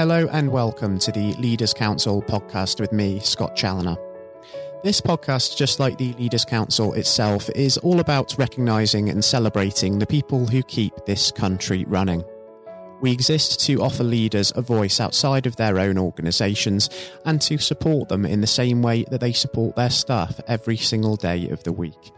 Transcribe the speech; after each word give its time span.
Hello 0.00 0.26
and 0.32 0.50
welcome 0.50 0.98
to 0.98 1.12
the 1.12 1.34
Leaders 1.34 1.74
Council 1.74 2.22
podcast 2.22 2.80
with 2.80 2.90
me, 2.90 3.20
Scott 3.20 3.54
Challoner. 3.54 3.98
This 4.82 4.98
podcast, 4.98 5.58
just 5.58 5.78
like 5.78 5.98
the 5.98 6.14
Leaders 6.14 6.46
Council 6.46 6.94
itself, 6.94 7.50
is 7.50 7.76
all 7.76 8.00
about 8.00 8.34
recognising 8.38 9.10
and 9.10 9.22
celebrating 9.22 9.98
the 9.98 10.06
people 10.06 10.46
who 10.46 10.62
keep 10.62 10.94
this 11.04 11.30
country 11.30 11.84
running. 11.86 12.24
We 13.02 13.12
exist 13.12 13.60
to 13.66 13.82
offer 13.82 14.02
leaders 14.02 14.54
a 14.56 14.62
voice 14.62 15.00
outside 15.00 15.44
of 15.44 15.56
their 15.56 15.78
own 15.78 15.98
organisations 15.98 16.88
and 17.26 17.38
to 17.42 17.58
support 17.58 18.08
them 18.08 18.24
in 18.24 18.40
the 18.40 18.46
same 18.46 18.80
way 18.80 19.04
that 19.10 19.20
they 19.20 19.34
support 19.34 19.76
their 19.76 19.90
staff 19.90 20.40
every 20.48 20.78
single 20.78 21.16
day 21.16 21.50
of 21.50 21.62
the 21.64 21.74
week. 21.74 22.10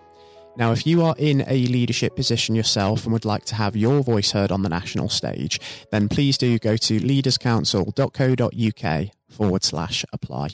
Now, 0.54 0.72
if 0.72 0.86
you 0.86 1.02
are 1.02 1.14
in 1.18 1.44
a 1.46 1.64
leadership 1.66 2.14
position 2.14 2.54
yourself 2.54 3.04
and 3.04 3.12
would 3.14 3.24
like 3.24 3.46
to 3.46 3.54
have 3.54 3.74
your 3.74 4.02
voice 4.02 4.32
heard 4.32 4.52
on 4.52 4.60
the 4.62 4.68
national 4.68 5.08
stage, 5.08 5.58
then 5.90 6.10
please 6.10 6.36
do 6.36 6.58
go 6.58 6.76
to 6.76 7.00
leaderscouncil.co.uk 7.00 9.08
forward 9.30 9.64
slash 9.64 10.04
apply. 10.12 10.48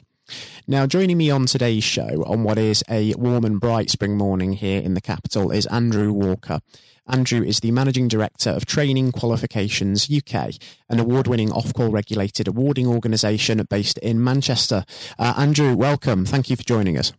Now, 0.69 0.87
joining 0.87 1.17
me 1.17 1.31
on 1.31 1.47
today's 1.47 1.83
show 1.83 2.23
on 2.27 2.45
what 2.45 2.59
is 2.59 2.85
a 2.89 3.13
warm 3.15 3.45
and 3.45 3.61
bright 3.61 3.91
spring 3.91 4.17
morning 4.17 4.53
here 4.53 4.81
in 4.81 4.95
the 4.95 5.01
capital 5.01 5.51
is 5.51 5.67
Andrew 5.67 6.13
Walker. 6.13 6.61
Andrew 7.09 7.43
is 7.43 7.59
the 7.61 7.73
Managing 7.73 8.07
Director 8.07 8.51
of 8.51 8.67
Training 8.67 9.11
Qualifications 9.13 10.09
UK, 10.15 10.51
an 10.91 11.01
award 11.01 11.27
winning 11.27 11.49
Ofqual 11.49 11.91
regulated 11.93 12.47
awarding 12.47 12.87
organisation 12.87 13.67
based 13.69 13.99
in 13.99 14.23
Manchester. 14.23 14.85
Uh, 15.19 15.35
Andrew, 15.37 15.75
welcome. 15.75 16.25
Thank 16.27 16.51
you 16.51 16.57
for 16.57 16.65
joining 16.65 16.99
us. 16.99 17.13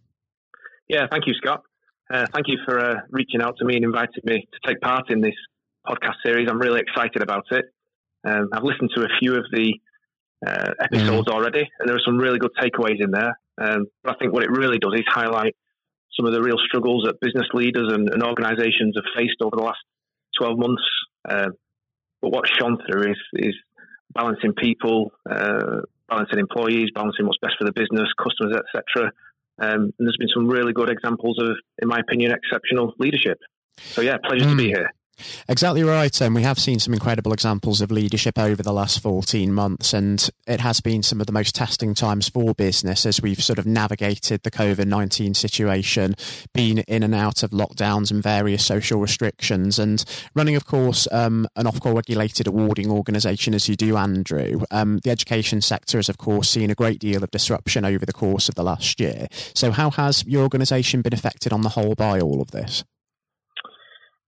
Yeah, 0.88 1.08
thank 1.11 1.27
you, 1.27 1.34
Scott. 1.34 1.64
Uh, 2.12 2.26
thank 2.34 2.48
you 2.48 2.58
for 2.66 2.80
uh, 2.80 2.95
reaching 3.12 3.41
out 3.41 3.55
to 3.58 3.66
me 3.66 3.76
and 3.76 3.86
inviting 3.86 4.23
me 4.23 4.48
to 4.52 4.67
take 4.67 4.81
part 4.81 5.12
in 5.12 5.22
this 5.22 5.36
podcast 5.88 6.16
series. 6.26 6.48
I'm 6.50 6.59
really 6.59 6.80
excited 6.80 7.22
about 7.22 7.45
it. 7.52 7.66
Um, 8.26 8.50
I've 8.52 8.63
listened 8.63 8.90
to 8.95 9.04
a 9.04 9.08
few 9.20 9.36
of 9.36 9.45
the 9.52 9.73
uh, 10.45 10.72
episodes 10.81 11.27
mm. 11.27 11.34
already, 11.34 11.67
and 11.80 11.88
there 11.88 11.95
are 11.95 12.02
some 12.03 12.17
really 12.17 12.39
good 12.39 12.52
takeaways 12.59 13.03
in 13.03 13.11
there. 13.11 13.38
Um, 13.61 13.86
but 14.03 14.16
I 14.16 14.20
think 14.20 14.33
what 14.33 14.44
it 14.44 14.50
really 14.50 14.80
does 14.80 14.94
is 14.95 15.06
highlight 15.08 15.56
some 16.17 16.25
of 16.25 16.33
the 16.33 16.42
real 16.42 16.58
struggles 16.66 17.03
that 17.06 17.20
business 17.22 17.48
leaders 17.53 17.94
and, 17.94 18.09
and 18.09 18.23
organisations 18.23 18.95
have 18.95 19.05
faced 19.16 19.42
over 19.42 19.55
the 19.55 19.64
last 19.64 19.80
12 20.39 20.58
months. 20.58 20.83
Uh, 21.30 21.50
but 22.22 22.31
what's 22.31 22.50
shone 22.59 22.78
through 22.89 23.11
is, 23.11 23.17
is 23.33 23.55
balancing 24.14 24.53
people, 24.53 25.11
uh, 25.30 25.81
balancing 26.09 26.39
employees, 26.39 26.89
balancing 26.95 27.28
what's 27.28 27.38
best 27.39 27.55
for 27.59 27.66
the 27.66 27.72
business, 27.72 28.09
customers, 28.17 28.58
etc. 28.58 29.11
Um, 29.61 29.91
and 29.97 30.07
there's 30.07 30.17
been 30.17 30.29
some 30.33 30.47
really 30.47 30.73
good 30.73 30.89
examples 30.89 31.38
of, 31.39 31.57
in 31.81 31.88
my 31.88 31.99
opinion, 31.99 32.31
exceptional 32.31 32.93
leadership. 32.99 33.38
So 33.77 34.02
yeah, 34.02 34.17
pleasure 34.23 34.45
mm. 34.45 34.52
to 34.52 34.55
be 34.57 34.69
hmm. 34.69 34.75
here. 34.75 34.93
Exactly 35.48 35.84
right. 35.84 36.20
And 36.22 36.36
we 36.36 36.44
have 36.44 36.59
seen 36.59 36.80
some 36.80 36.94
incredible 36.94 37.34
examples 37.34 37.81
of 37.81 37.92
leadership 37.92 38.38
over 38.38 38.62
the 38.62 38.73
last 38.73 39.02
14 39.02 39.53
months. 39.53 39.94
And 39.94 40.30
it 40.48 40.59
has 40.59 40.81
been 40.81 41.03
some 41.03 41.22
of 41.22 41.28
the 41.28 41.34
most 41.34 41.56
testing 41.56 41.94
times 41.94 42.30
for 42.30 42.53
business 42.53 43.06
as 43.06 43.22
we've 43.22 43.44
sort 43.44 43.59
of 43.59 43.66
navigated 43.66 44.44
the 44.44 44.52
COVID 44.52 44.88
19 44.89 45.34
situation, 45.34 46.16
been 46.53 46.80
in 46.80 47.03
and 47.03 47.16
out 47.16 47.44
of 47.44 47.52
lockdowns 47.52 48.11
and 48.11 48.22
various 48.22 48.66
social 48.66 49.00
restrictions, 49.00 49.80
and 49.80 50.03
running, 50.36 50.56
of 50.56 50.66
course, 50.66 51.08
um, 51.11 51.48
an 51.56 51.66
Ofqual 51.66 51.95
regulated 51.95 52.48
awarding 52.48 52.89
organisation 52.89 53.54
as 53.54 53.70
you 53.70 53.76
do, 53.76 53.95
Andrew. 53.95 54.61
Um, 54.72 55.00
the 55.04 55.11
education 55.11 55.61
sector 55.61 55.98
has, 55.98 56.09
of 56.09 56.17
course, 56.17 56.50
seen 56.50 56.70
a 56.70 56.76
great 56.76 57.00
deal 57.00 57.23
of 57.23 57.31
disruption 57.31 57.86
over 57.86 58.06
the 58.06 58.14
course 58.14 58.50
of 58.50 58.56
the 58.56 58.64
last 58.64 59.00
year. 59.00 59.28
So, 59.54 59.72
how 59.72 59.92
has 59.92 60.26
your 60.26 60.44
organisation 60.44 61.02
been 61.02 61.14
affected 61.14 61.54
on 61.54 61.61
the 61.61 61.70
whole 61.70 61.95
by 61.95 62.20
all 62.20 62.42
of 62.42 62.52
this? 62.52 62.83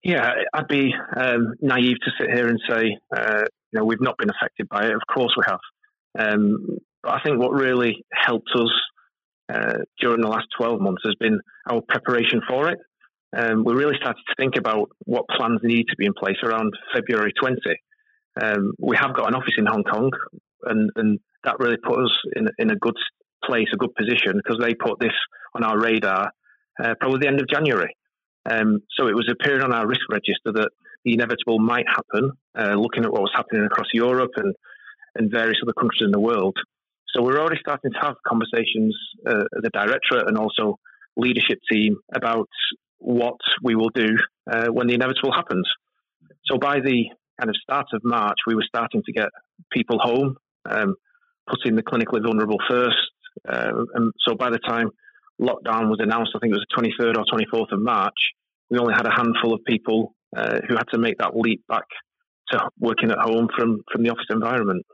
Yeah, 0.04 0.32
I'd 0.54 0.68
be 0.68 0.94
um, 1.16 1.54
naive 1.62 1.98
to 2.04 2.12
sit 2.20 2.32
here 2.34 2.48
and 2.48 2.60
say, 2.68 2.98
uh, 3.16 3.44
you 3.72 3.80
know, 3.80 3.86
we've 3.86 4.02
not 4.02 4.18
been 4.18 4.32
affected 4.32 4.68
by 4.68 4.86
it. 4.86 4.96
Of 4.96 5.02
course 5.14 5.34
we 5.38 5.44
have. 5.46 5.60
Um, 6.18 6.78
but 7.04 7.14
I 7.14 7.20
think 7.24 7.40
what 7.40 7.52
really 7.52 8.04
helped 8.12 8.50
us 8.56 8.72
uh, 9.54 9.78
during 10.00 10.22
the 10.22 10.28
last 10.28 10.48
12 10.58 10.82
months 10.82 11.04
has 11.06 11.16
been 11.16 11.40
our 11.70 11.82
preparation 11.88 12.42
for 12.48 12.70
it. 12.70 12.80
Um, 13.36 13.64
we 13.64 13.74
really 13.74 13.96
started 13.98 14.22
to 14.28 14.36
think 14.38 14.56
about 14.58 14.90
what 15.06 15.26
plans 15.30 15.62
need 15.64 15.86
to 15.90 15.96
be 15.98 16.06
in 16.06 16.14
place 16.14 16.38
around 16.44 16.74
February 16.94 17.34
20. 17.40 17.58
Um, 18.42 18.74
we 18.80 18.98
have 18.98 19.16
got 19.16 19.28
an 19.28 19.36
office 19.36 19.54
in 19.58 19.66
Hong 19.66 19.84
Kong, 19.84 20.12
and, 20.64 20.90
and 20.96 21.20
that 21.44 21.60
really 21.60 21.78
put 21.78 22.00
us 22.00 22.12
in, 22.36 22.48
in 22.58 22.72
a 22.72 22.76
good 22.76 22.98
place, 23.44 23.68
a 23.74 23.78
good 23.78 23.94
position, 23.96 24.34
because 24.36 24.60
they 24.62 24.74
put 24.74 25.00
this 25.00 25.14
on 25.56 25.64
our 25.64 25.80
radar 25.80 26.32
uh, 26.84 26.96
probably 27.00 27.20
the 27.22 27.28
end 27.28 27.40
of 27.40 27.48
January. 27.48 27.96
Um, 28.50 28.82
so 28.98 29.08
it 29.08 29.16
was 29.16 29.30
appearing 29.32 29.64
on 29.64 29.74
our 29.74 29.88
risk 29.88 30.02
register 30.10 30.52
that 30.54 30.70
the 31.04 31.14
inevitable 31.14 31.60
might 31.60 31.86
happen, 31.88 32.32
uh, 32.58 32.76
looking 32.76 33.06
at 33.06 33.12
what 33.12 33.22
was 33.22 33.32
happening 33.36 33.66
across 33.66 33.88
Europe 33.94 34.32
and, 34.38 34.56
and 35.16 35.32
various 35.32 35.58
other 35.64 35.74
countries 35.74 36.02
in 36.04 36.12
the 36.12 36.20
world. 36.20 36.56
So 37.14 37.22
we're 37.22 37.40
already 37.40 37.60
starting 37.60 37.92
to 37.92 38.00
have 38.02 38.16
conversations, 38.26 38.96
uh, 39.28 39.44
the 39.52 39.70
directorate 39.74 40.28
and 40.28 40.38
also 40.38 40.80
leadership 41.18 41.60
team 41.70 41.98
about 42.14 42.48
what 43.00 43.38
we 43.64 43.76
will 43.76 43.90
do 43.90 44.16
uh, 44.52 44.68
when 44.68 44.88
the 44.88 44.94
inevitable 44.94 45.34
happens. 45.34 45.68
So 46.46 46.58
by 46.58 46.80
the 46.80 47.06
kind 47.40 47.50
of 47.50 47.56
start 47.62 47.88
of 47.94 48.02
March, 48.04 48.38
we 48.48 48.56
were 48.56 48.66
starting 48.68 49.02
to 49.06 49.12
get 49.12 49.30
people 49.72 50.00
home, 50.00 50.38
um, 50.70 50.96
putting 51.50 51.76
the 51.76 51.84
clinically 51.84 52.24
vulnerable 52.24 52.60
first. 52.70 52.98
Uh, 53.48 53.72
and 53.96 54.14
so 54.26 54.36
by 54.36 54.50
the 54.50 54.60
time 54.60 54.90
lockdown 55.42 55.90
was 55.90 56.00
announced, 56.00 56.32
I 56.36 56.40
think 56.40 56.54
it 56.54 56.60
was 56.60 56.66
the 56.70 57.04
23rd 57.04 57.18
or 57.18 57.26
24th 57.26 57.74
of 57.74 57.82
March, 57.82 58.18
we 58.70 58.78
only 58.78 58.94
had 58.94 59.06
a 59.06 59.12
handful 59.12 59.54
of 59.54 59.64
people 59.66 60.16
uh, 60.36 60.60
who 60.68 60.76
had 60.76 60.86
to 60.94 60.98
make 60.98 61.18
that 61.18 61.36
leap 61.36 61.62
back 61.68 61.86
to 62.52 62.70
working 62.80 63.12
at 63.12 63.18
home 63.18 63.50
from, 63.58 63.82
from 63.92 64.04
the 64.04 64.10
office 64.10 64.28
environment. 64.30 64.86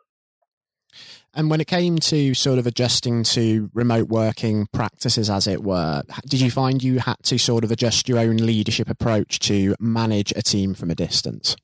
And 1.33 1.51
when 1.51 1.61
it 1.61 1.67
came 1.67 1.99
to 1.99 2.33
sort 2.33 2.57
of 2.57 2.65
adjusting 2.65 3.23
to 3.23 3.69
remote 3.73 4.07
working 4.07 4.67
practices, 4.71 5.29
as 5.29 5.45
it 5.45 5.63
were, 5.63 6.01
did 6.25 6.41
you 6.41 6.49
find 6.49 6.81
you 6.81 6.99
had 6.99 7.17
to 7.23 7.37
sort 7.37 7.63
of 7.63 7.71
adjust 7.71 8.09
your 8.09 8.17
own 8.17 8.37
leadership 8.37 8.89
approach 8.89 9.37
to 9.39 9.75
manage 9.79 10.33
a 10.35 10.41
team 10.41 10.73
from 10.73 10.89
a 10.89 10.95
distance? 10.95 11.55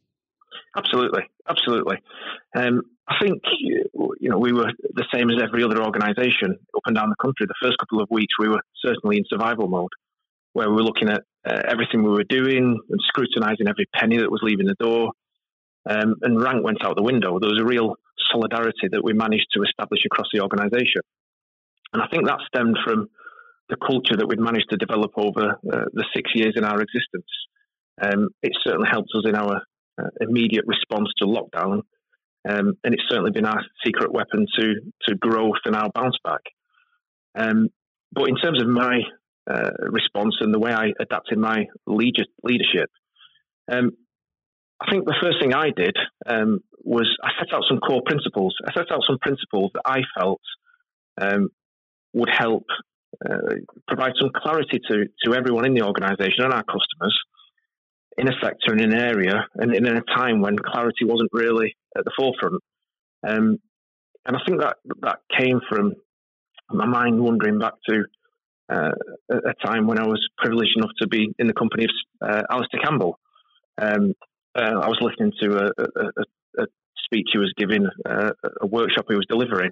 Absolutely, 0.75 1.23
absolutely. 1.47 1.97
Um, 2.56 2.84
I 3.07 3.16
think 3.22 3.44
you 3.61 4.29
know 4.29 4.38
we 4.38 4.53
were 4.53 4.72
the 4.94 5.06
same 5.13 5.29
as 5.29 5.41
every 5.41 5.63
other 5.63 5.84
organisation 5.84 6.57
up 6.75 6.84
and 6.85 6.95
down 6.95 7.09
the 7.09 7.22
country. 7.22 7.45
The 7.45 7.61
first 7.61 7.78
couple 7.78 8.01
of 8.01 8.09
weeks, 8.09 8.34
we 8.39 8.47
were 8.47 8.61
certainly 8.83 9.17
in 9.17 9.23
survival 9.28 9.67
mode, 9.67 9.91
where 10.53 10.69
we 10.69 10.75
were 10.75 10.83
looking 10.83 11.09
at 11.09 11.23
uh, 11.45 11.62
everything 11.67 12.03
we 12.03 12.09
were 12.09 12.23
doing 12.23 12.79
and 12.89 13.00
scrutinising 13.07 13.67
every 13.67 13.88
penny 13.94 14.17
that 14.17 14.31
was 14.31 14.41
leaving 14.41 14.67
the 14.67 14.75
door. 14.79 15.12
Um, 15.88 16.16
and 16.22 16.41
rank 16.41 16.63
went 16.63 16.83
out 16.83 16.95
the 16.95 17.03
window. 17.03 17.39
There 17.39 17.50
was 17.50 17.59
a 17.59 17.66
real 17.66 17.97
solidarity 18.31 18.88
that 18.91 19.03
we 19.03 19.12
managed 19.12 19.47
to 19.53 19.63
establish 19.63 20.06
across 20.06 20.28
the 20.33 20.39
organisation, 20.39 21.01
and 21.91 22.01
I 22.01 22.07
think 22.07 22.25
that 22.25 22.39
stemmed 22.47 22.78
from 22.85 23.09
the 23.69 23.75
culture 23.75 24.16
that 24.17 24.28
we'd 24.28 24.39
managed 24.39 24.69
to 24.69 24.78
develop 24.78 25.12
over 25.17 25.59
uh, 25.72 25.85
the 25.94 26.06
six 26.16 26.31
years 26.35 26.53
in 26.56 26.63
our 26.63 26.81
existence. 26.81 27.28
Um, 28.01 28.29
it 28.41 28.53
certainly 28.63 28.88
helped 28.89 29.09
us 29.16 29.25
in 29.28 29.35
our 29.35 29.62
uh, 30.02 30.09
immediate 30.22 30.66
response 30.68 31.09
to 31.18 31.26
lockdown 31.26 31.81
um, 32.48 32.74
and 32.84 32.94
it's 32.94 33.04
certainly 33.09 33.31
been 33.31 33.46
our 33.46 33.64
secret 33.86 34.12
weapon 34.12 34.46
to 34.59 34.74
to 35.08 35.16
growth 35.16 35.62
and 35.66 35.76
our 35.76 35.90
bounce 35.94 36.18
back. 36.24 36.42
Um, 37.36 37.70
but 38.12 38.30
in 38.30 38.36
terms 38.36 38.62
of 38.62 38.68
my 38.68 39.02
uh, 39.50 39.72
response 39.90 40.36
and 40.40 40.54
the 40.54 40.59
way 40.59 40.72
I 40.74 40.92
adapted 41.00 41.38
my 41.38 41.66
leadership, 41.88 42.90
um, 43.72 43.92
I 44.81 44.92
think 44.92 45.06
the 45.06 45.16
first 45.22 45.38
thing 45.42 45.54
I 45.54 45.70
did 45.76 45.96
um, 46.25 46.60
was 46.84 47.08
I 47.24 47.30
set 47.40 47.54
out 47.54 47.64
some 47.68 47.80
core 47.80 48.02
principles. 48.06 48.56
I 48.68 48.74
set 48.74 48.92
out 48.92 49.04
some 49.08 49.20
principles 49.20 49.72
that 49.74 49.84
I 49.86 50.02
felt 50.18 50.42
um, 51.20 51.50
would 52.14 52.30
help 52.30 52.66
uh, 53.25 53.56
provide 53.88 54.14
some 54.20 54.31
clarity 54.36 54.80
to 54.90 55.06
to 55.24 55.34
everyone 55.34 55.66
in 55.66 55.74
the 55.74 55.84
organisation 55.86 56.44
and 56.44 56.54
our 56.54 56.64
customers 56.64 57.18
in 58.18 58.28
a 58.28 58.40
sector 58.41 58.72
and 58.72 58.81
in 58.81 58.94
an 58.94 59.00
area 59.00 59.47
and 59.56 59.74
in 59.75 59.85
a 59.85 60.01
time 60.01 60.41
when 60.41 60.57
clarity 60.57 61.06
wasn't 61.06 61.29
really 61.34 61.75
at 61.97 62.06
the 62.06 62.12
forefront. 62.18 62.62
Um, 63.27 63.57
and 64.25 64.38
I 64.38 64.39
think 64.45 64.62
that 64.62 64.77
that 65.01 65.19
came 65.38 65.60
from 65.69 65.94
my 66.69 66.86
mind 66.86 67.19
wandering 67.19 67.60
back 67.60 67.74
to 67.89 68.04
uh, 68.71 68.92
a 69.30 69.65
time 69.65 69.88
when 69.88 70.00
I 70.00 70.07
was 70.07 70.25
privileged 70.38 70.77
enough 70.77 70.92
to 71.01 71.07
be 71.07 71.33
in 71.38 71.48
the 71.48 71.54
company 71.54 71.86
of 71.86 72.30
uh, 72.30 72.42
Alastair 72.50 72.80
Campbell. 72.81 73.19
Um, 73.81 74.13
uh, 74.56 74.80
I 74.81 74.88
was 74.88 75.00
listening 75.01 75.33
to 75.42 75.57
a, 75.57 75.71
a, 76.01 76.63
a 76.63 76.65
speech 77.06 77.30
he 77.31 77.39
was 77.39 77.54
giving, 77.57 77.86
uh, 78.06 78.31
a 78.62 78.68
workshop 78.68 79.06
he 79.10 79.15
was 79.15 79.25
delivering, 79.27 79.71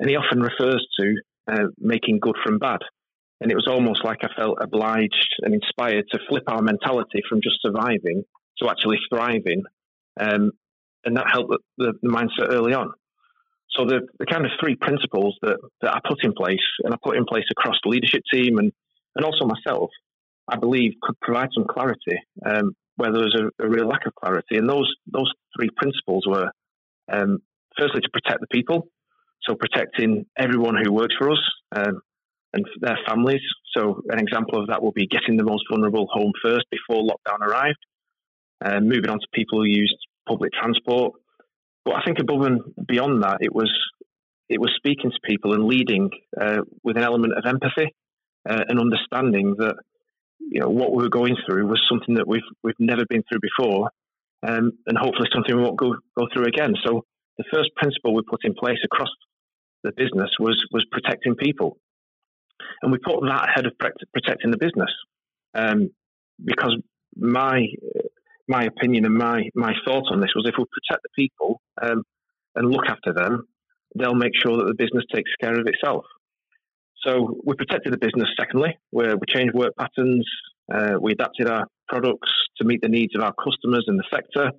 and 0.00 0.08
he 0.08 0.16
often 0.16 0.40
refers 0.40 0.86
to 1.00 1.14
uh, 1.50 1.66
making 1.78 2.18
good 2.18 2.36
from 2.44 2.58
bad. 2.58 2.80
And 3.40 3.50
it 3.50 3.54
was 3.54 3.66
almost 3.68 4.04
like 4.04 4.20
I 4.22 4.28
felt 4.34 4.58
obliged 4.60 5.34
and 5.42 5.54
inspired 5.54 6.06
to 6.12 6.18
flip 6.28 6.44
our 6.46 6.62
mentality 6.62 7.20
from 7.28 7.40
just 7.42 7.60
surviving 7.60 8.24
to 8.62 8.70
actually 8.70 8.98
thriving. 9.10 9.62
Um, 10.18 10.52
and 11.04 11.16
that 11.16 11.26
helped 11.30 11.52
the, 11.78 11.92
the, 12.02 12.08
mindset 12.08 12.50
early 12.50 12.72
on. 12.72 12.92
So 13.70 13.84
the, 13.84 14.00
the 14.18 14.26
kind 14.26 14.46
of 14.46 14.52
three 14.58 14.74
principles 14.74 15.36
that, 15.42 15.58
that 15.82 15.94
I 15.94 16.00
put 16.08 16.24
in 16.24 16.32
place 16.32 16.64
and 16.82 16.94
I 16.94 16.96
put 17.02 17.16
in 17.16 17.26
place 17.26 17.44
across 17.50 17.76
the 17.84 17.90
leadership 17.90 18.22
team 18.32 18.58
and, 18.58 18.72
and 19.14 19.24
also 19.24 19.44
myself, 19.46 19.90
I 20.48 20.56
believe 20.56 20.92
could 21.02 21.20
provide 21.20 21.48
some 21.54 21.66
clarity 21.68 22.18
um, 22.44 22.72
where 22.96 23.12
there 23.12 23.22
was 23.22 23.38
a, 23.38 23.64
a, 23.64 23.68
real 23.68 23.86
lack 23.86 24.06
of 24.06 24.14
clarity. 24.14 24.56
And 24.56 24.68
those 24.68 24.90
those 25.06 25.30
three 25.56 25.68
principles 25.76 26.24
were 26.26 26.50
um, 27.12 27.38
firstly 27.78 28.00
to 28.00 28.08
protect 28.12 28.40
the 28.40 28.46
people, 28.50 28.88
so 29.42 29.54
protecting 29.54 30.24
everyone 30.38 30.76
who 30.82 30.92
works 30.92 31.14
for 31.18 31.30
us 31.30 31.42
um, 31.74 32.00
and 32.52 32.64
their 32.80 32.98
families. 33.06 33.42
So 33.76 34.02
an 34.08 34.18
example 34.18 34.60
of 34.60 34.68
that 34.68 34.82
will 34.82 34.92
be 34.92 35.06
getting 35.06 35.36
the 35.36 35.44
most 35.44 35.64
vulnerable 35.70 36.06
home 36.10 36.32
first 36.42 36.64
before 36.70 37.02
lockdown 37.02 37.40
arrived, 37.40 37.78
uh, 38.64 38.80
moving 38.80 39.10
on 39.10 39.18
to 39.18 39.26
people 39.34 39.58
who 39.58 39.66
used 39.66 39.96
public 40.26 40.52
transport. 40.52 41.14
But 41.84 41.96
I 41.96 42.02
think 42.04 42.18
above 42.18 42.42
and 42.42 42.60
beyond 42.86 43.22
that, 43.22 43.38
it 43.40 43.54
was 43.54 43.72
it 44.48 44.60
was 44.60 44.72
speaking 44.76 45.10
to 45.10 45.16
people 45.28 45.54
and 45.54 45.64
leading 45.64 46.10
uh, 46.40 46.62
with 46.84 46.96
an 46.96 47.02
element 47.02 47.34
of 47.36 47.44
empathy 47.46 47.94
uh, 48.48 48.62
and 48.68 48.78
understanding 48.78 49.56
that 49.58 49.74
you 50.38 50.60
know 50.60 50.68
what 50.68 50.92
we 50.94 51.02
were 51.02 51.08
going 51.08 51.36
through 51.46 51.66
was 51.66 51.82
something 51.88 52.14
that 52.14 52.28
we've 52.28 52.48
we've 52.62 52.74
never 52.78 53.04
been 53.08 53.22
through 53.28 53.40
before, 53.40 53.90
um, 54.46 54.72
and 54.86 54.96
hopefully 54.98 55.28
something 55.34 55.56
we 55.56 55.62
won't 55.62 55.78
go 55.78 55.94
go 56.16 56.26
through 56.32 56.46
again. 56.46 56.74
So 56.86 57.04
the 57.38 57.44
first 57.52 57.70
principle 57.76 58.14
we 58.14 58.22
put 58.28 58.44
in 58.44 58.54
place 58.54 58.78
across 58.84 59.10
the 59.82 59.92
business 59.96 60.30
was 60.38 60.56
was 60.72 60.84
protecting 60.90 61.34
people, 61.34 61.78
and 62.82 62.92
we 62.92 62.98
put 62.98 63.20
that 63.20 63.48
ahead 63.48 63.66
of 63.66 63.72
protecting 64.12 64.50
the 64.50 64.58
business, 64.58 64.90
um, 65.54 65.90
because 66.44 66.76
my 67.16 67.66
my 68.48 68.64
opinion 68.64 69.04
and 69.04 69.14
my 69.14 69.48
my 69.54 69.72
thought 69.86 70.04
on 70.10 70.20
this 70.20 70.30
was 70.34 70.46
if 70.46 70.54
we 70.58 70.64
protect 70.64 71.02
the 71.02 71.22
people 71.22 71.60
um, 71.82 72.02
and 72.54 72.70
look 72.70 72.86
after 72.88 73.12
them, 73.12 73.46
they'll 73.98 74.14
make 74.14 74.32
sure 74.42 74.56
that 74.58 74.66
the 74.66 74.74
business 74.74 75.04
takes 75.12 75.30
care 75.40 75.58
of 75.58 75.66
itself. 75.66 76.04
So 77.04 77.40
we 77.44 77.54
protected 77.54 77.92
the 77.92 77.98
business. 77.98 78.28
Secondly, 78.38 78.78
where 78.90 79.16
we 79.16 79.22
changed 79.28 79.54
work 79.54 79.74
patterns, 79.78 80.26
uh, 80.72 80.94
we 81.00 81.12
adapted 81.12 81.48
our 81.48 81.66
products 81.88 82.30
to 82.58 82.64
meet 82.64 82.80
the 82.82 82.88
needs 82.88 83.14
of 83.14 83.22
our 83.22 83.34
customers 83.34 83.84
in 83.88 83.96
the 83.96 84.04
sector. 84.12 84.50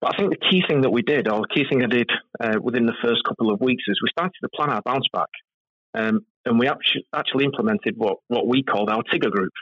But 0.00 0.14
I 0.14 0.16
think 0.16 0.30
the 0.30 0.48
key 0.50 0.62
thing 0.66 0.80
that 0.82 0.90
we 0.90 1.02
did, 1.02 1.28
or 1.28 1.40
the 1.40 1.54
key 1.54 1.64
thing 1.68 1.82
I 1.82 1.86
did 1.86 2.10
uh, 2.42 2.58
within 2.62 2.86
the 2.86 2.94
first 3.02 3.22
couple 3.28 3.52
of 3.52 3.60
weeks, 3.60 3.84
is 3.86 4.00
we 4.02 4.08
started 4.10 4.32
to 4.42 4.48
plan 4.54 4.70
our 4.70 4.80
bounce 4.82 5.06
back, 5.12 5.28
um, 5.94 6.24
and 6.44 6.58
we 6.58 6.68
actually 6.68 7.44
implemented 7.44 7.94
what 7.96 8.16
what 8.28 8.46
we 8.46 8.62
called 8.62 8.90
our 8.90 9.02
Tigger 9.12 9.30
group, 9.30 9.52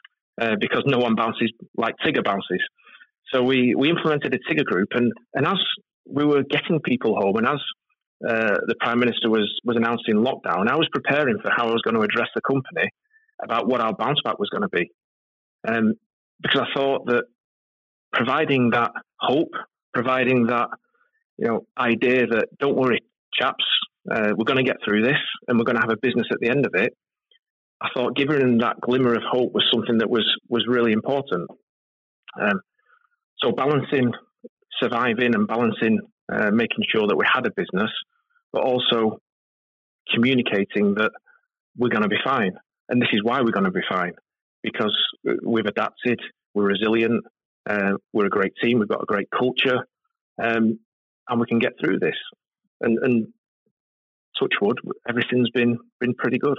uh, 0.41 0.57
because 0.61 0.83
no 0.87 0.99
one 0.99 1.15
bounces 1.15 1.53
like 1.77 1.95
Tigger 2.05 2.25
bounces. 2.25 2.63
So 3.33 3.43
we 3.43 3.75
we 3.77 3.91
implemented 3.91 4.35
a 4.35 4.39
Tigger 4.39 4.65
group, 4.65 4.89
and 4.93 5.13
and 5.35 5.47
as 5.47 5.59
we 6.07 6.25
were 6.25 6.43
getting 6.43 6.81
people 6.81 7.17
home, 7.17 7.37
and 7.37 7.47
as 7.47 7.61
uh, 8.27 8.57
the 8.67 8.75
Prime 8.81 8.99
Minister 8.99 9.31
was, 9.31 9.49
was 9.65 9.77
announcing 9.77 10.17
lockdown, 10.17 10.69
I 10.69 10.77
was 10.77 10.89
preparing 10.93 11.39
for 11.41 11.53
how 11.55 11.69
I 11.69 11.73
was 11.73 11.83
going 11.83 11.95
to 11.95 12.01
address 12.01 12.29
the 12.35 12.41
company 12.41 12.89
about 13.43 13.69
what 13.69 13.81
our 13.81 13.95
bounce 13.95 14.21
back 14.25 14.39
was 14.41 14.49
going 14.49 14.63
to 14.63 14.69
be. 14.69 14.91
Um, 15.67 15.93
because 16.43 16.63
I 16.63 16.75
thought 16.77 17.07
that 17.07 17.25
providing 18.13 18.71
that 18.71 18.91
hope, 19.21 19.53
providing 19.93 20.47
that 20.47 20.69
you 21.37 21.49
know 21.49 21.67
idea 21.79 22.27
that 22.27 22.49
don't 22.59 22.77
worry, 22.77 23.01
chaps, 23.33 23.65
uh, 24.10 24.32
we're 24.37 24.44
going 24.44 24.64
to 24.64 24.70
get 24.70 24.76
through 24.84 25.02
this 25.02 25.19
and 25.46 25.58
we're 25.58 25.64
going 25.64 25.76
to 25.76 25.82
have 25.82 25.93
a 25.93 26.00
business 26.00 26.26
at 26.31 26.38
the 26.40 26.49
end 26.49 26.66
of 26.66 26.72
it. 26.75 26.93
I 27.81 27.88
thought 27.94 28.16
giving 28.16 28.38
them 28.38 28.58
that 28.58 28.81
glimmer 28.81 29.14
of 29.14 29.22
hope 29.31 29.52
was 29.52 29.64
something 29.72 29.99
that 29.99 30.10
was 30.10 30.26
was 30.49 30.64
really 30.69 30.93
important. 30.93 31.49
Um, 32.40 32.60
so 33.43 33.52
balancing 33.52 34.12
surviving 34.81 35.34
and 35.34 35.46
balancing 35.46 36.00
uh, 36.32 36.50
making 36.50 36.84
sure 36.93 37.06
that 37.06 37.16
we 37.16 37.25
had 37.32 37.46
a 37.46 37.50
business, 37.50 37.90
but 38.52 38.62
also 38.62 39.19
communicating 40.12 40.94
that 40.94 41.10
we're 41.76 41.88
going 41.88 42.02
to 42.02 42.08
be 42.08 42.19
fine. 42.25 42.52
And 42.88 43.00
this 43.00 43.08
is 43.12 43.22
why 43.22 43.40
we're 43.40 43.52
going 43.52 43.64
to 43.64 43.70
be 43.70 43.81
fine 43.88 44.12
because 44.62 44.96
we've 45.44 45.66
adapted, 45.66 46.19
we're 46.55 46.66
resilient, 46.66 47.25
uh, 47.69 47.93
we're 48.12 48.26
a 48.26 48.31
great 48.31 48.52
team, 48.62 48.78
we've 48.78 48.88
got 48.88 49.02
a 49.02 49.06
great 49.06 49.28
culture, 49.31 49.87
um, 50.43 50.78
and 51.28 51.40
we 51.40 51.46
can 51.46 51.58
get 51.58 51.72
through 51.81 51.99
this. 51.99 52.16
And, 52.81 52.99
and 53.02 53.26
touch 54.38 54.55
wood, 54.61 54.79
everything's 55.08 55.50
been 55.50 55.79
been 56.00 56.14
pretty 56.14 56.38
good. 56.38 56.58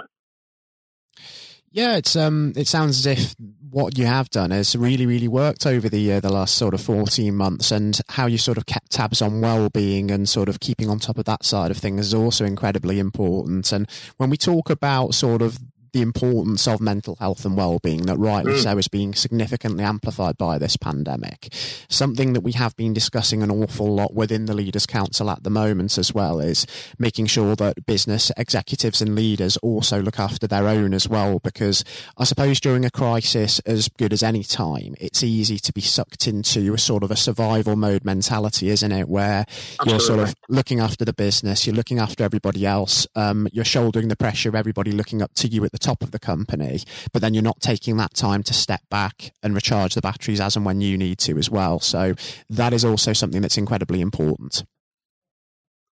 Yeah, 1.71 1.97
it's 1.97 2.15
um, 2.15 2.53
it 2.55 2.67
sounds 2.67 2.97
as 2.97 3.05
if 3.05 3.35
what 3.69 3.95
you 3.95 4.05
have 4.05 4.31
done 4.31 4.49
has 4.49 4.75
really, 4.75 5.05
really 5.05 5.27
worked 5.27 5.67
over 5.67 5.87
the 5.87 6.13
uh, 6.13 6.19
the 6.19 6.33
last 6.33 6.55
sort 6.55 6.73
of 6.73 6.81
fourteen 6.81 7.35
months, 7.35 7.71
and 7.71 7.99
how 8.09 8.25
you 8.25 8.39
sort 8.39 8.57
of 8.57 8.65
kept 8.65 8.89
tabs 8.89 9.21
on 9.21 9.39
well 9.39 9.69
being 9.69 10.09
and 10.09 10.27
sort 10.27 10.49
of 10.49 10.59
keeping 10.59 10.89
on 10.89 10.97
top 10.97 11.19
of 11.19 11.25
that 11.25 11.45
side 11.45 11.69
of 11.69 11.77
things 11.77 12.07
is 12.07 12.13
also 12.13 12.43
incredibly 12.43 12.97
important. 12.97 13.71
And 13.71 13.87
when 14.17 14.31
we 14.31 14.37
talk 14.37 14.71
about 14.71 15.13
sort 15.13 15.43
of 15.43 15.59
the 15.93 16.01
importance 16.01 16.67
of 16.67 16.81
mental 16.81 17.15
health 17.15 17.45
and 17.45 17.57
well-being 17.57 18.03
that 18.03 18.17
rightly 18.17 18.53
mm. 18.53 18.63
so 18.63 18.77
is 18.77 18.87
being 18.87 19.13
significantly 19.13 19.83
amplified 19.83 20.37
by 20.37 20.57
this 20.57 20.77
pandemic. 20.77 21.53
Something 21.89 22.33
that 22.33 22.41
we 22.41 22.53
have 22.53 22.75
been 22.75 22.93
discussing 22.93 23.43
an 23.43 23.51
awful 23.51 23.93
lot 23.93 24.13
within 24.13 24.45
the 24.45 24.53
Leaders 24.53 24.85
Council 24.85 25.29
at 25.29 25.43
the 25.43 25.49
moment 25.49 25.97
as 25.97 26.13
well 26.13 26.39
is 26.39 26.65
making 26.97 27.25
sure 27.25 27.55
that 27.55 27.85
business 27.85 28.31
executives 28.37 29.01
and 29.01 29.15
leaders 29.15 29.57
also 29.57 30.01
look 30.01 30.19
after 30.19 30.47
their 30.47 30.67
own 30.67 30.93
as 30.93 31.07
well 31.07 31.39
because 31.39 31.83
I 32.17 32.23
suppose 32.23 32.59
during 32.59 32.85
a 32.85 32.91
crisis 32.91 33.59
as 33.59 33.89
good 33.89 34.13
as 34.13 34.23
any 34.23 34.43
time 34.43 34.95
it's 34.99 35.23
easy 35.23 35.57
to 35.59 35.73
be 35.73 35.81
sucked 35.81 36.27
into 36.27 36.73
a 36.73 36.77
sort 36.77 37.03
of 37.03 37.11
a 37.11 37.15
survival 37.15 37.75
mode 37.75 38.05
mentality 38.05 38.69
isn't 38.69 38.91
it 38.91 39.07
where 39.07 39.45
Absolutely. 39.47 39.91
you're 39.91 39.99
sort 39.99 40.19
of 40.19 40.35
looking 40.49 40.79
after 40.79 41.05
the 41.05 41.13
business 41.13 41.65
you're 41.65 41.75
looking 41.75 41.99
after 41.99 42.23
everybody 42.23 42.65
else 42.65 43.07
um, 43.15 43.47
you're 43.51 43.65
shouldering 43.65 44.07
the 44.07 44.15
pressure 44.15 44.49
of 44.49 44.55
everybody 44.55 44.91
looking 44.91 45.21
up 45.21 45.33
to 45.35 45.47
you 45.47 45.63
at 45.65 45.71
the 45.71 45.78
top 45.79 46.03
of 46.03 46.11
the 46.11 46.19
company, 46.19 46.81
but 47.11 47.21
then 47.21 47.33
you're 47.33 47.43
not 47.43 47.59
taking 47.59 47.97
that 47.97 48.13
time 48.13 48.43
to 48.43 48.53
step 48.53 48.81
back 48.89 49.31
and 49.41 49.55
recharge 49.55 49.95
the 49.95 50.01
batteries 50.01 50.39
as 50.39 50.55
and 50.55 50.65
when 50.65 50.81
you 50.81 50.97
need 50.97 51.17
to 51.19 51.37
as 51.37 51.49
well. 51.49 51.79
So 51.79 52.13
that 52.49 52.73
is 52.73 52.85
also 52.85 53.13
something 53.13 53.41
that's 53.41 53.57
incredibly 53.57 54.01
important. 54.01 54.63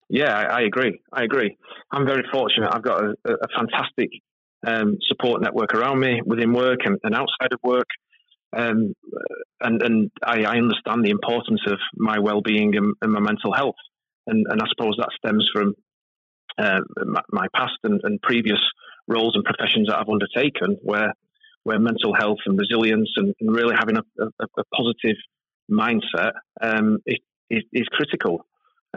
Yeah, 0.09 0.35
I, 0.35 0.59
I 0.59 0.61
agree. 0.61 0.99
I 1.11 1.23
agree. 1.23 1.57
I'm 1.91 2.05
very 2.05 2.23
fortunate. 2.31 2.69
I've 2.71 2.83
got 2.83 3.03
a, 3.03 3.15
a 3.25 3.47
fantastic 3.55 4.09
um, 4.65 4.97
support 5.07 5.41
network 5.41 5.73
around 5.73 5.99
me 5.99 6.21
within 6.25 6.53
work 6.53 6.79
and, 6.85 6.97
and 7.03 7.15
outside 7.15 7.51
of 7.51 7.59
work. 7.63 7.87
Um, 8.55 8.93
and 9.61 9.81
and 9.81 10.11
I, 10.23 10.43
I, 10.43 10.57
understand 10.57 11.03
the 11.03 11.09
importance 11.09 11.61
of 11.65 11.79
my 11.95 12.19
well-being 12.19 12.75
and, 12.75 12.93
and 13.01 13.11
my 13.11 13.19
mental 13.19 13.51
health, 13.51 13.75
and, 14.27 14.45
and, 14.47 14.61
I 14.61 14.65
suppose 14.69 14.95
that 14.99 15.09
stems 15.17 15.49
from 15.51 15.73
uh, 16.59 16.81
my, 17.03 17.21
my, 17.31 17.47
past 17.55 17.73
and, 17.83 17.99
previous 18.21 18.59
roles 19.07 19.35
and 19.35 19.43
professions 19.43 19.87
that 19.87 19.97
I've 19.97 20.09
undertaken, 20.09 20.77
where 20.81 21.13
where 21.63 21.79
mental 21.79 22.13
health 22.13 22.39
and 22.45 22.59
resilience 22.59 23.09
and, 23.15 23.33
and 23.39 23.55
really 23.55 23.73
having 23.77 23.95
a, 23.95 24.01
a, 24.21 24.45
a 24.57 24.63
positive 24.75 25.15
mindset 25.71 26.33
um, 26.61 26.97
is, 27.05 27.63
is, 27.71 27.87
critical. 27.89 28.45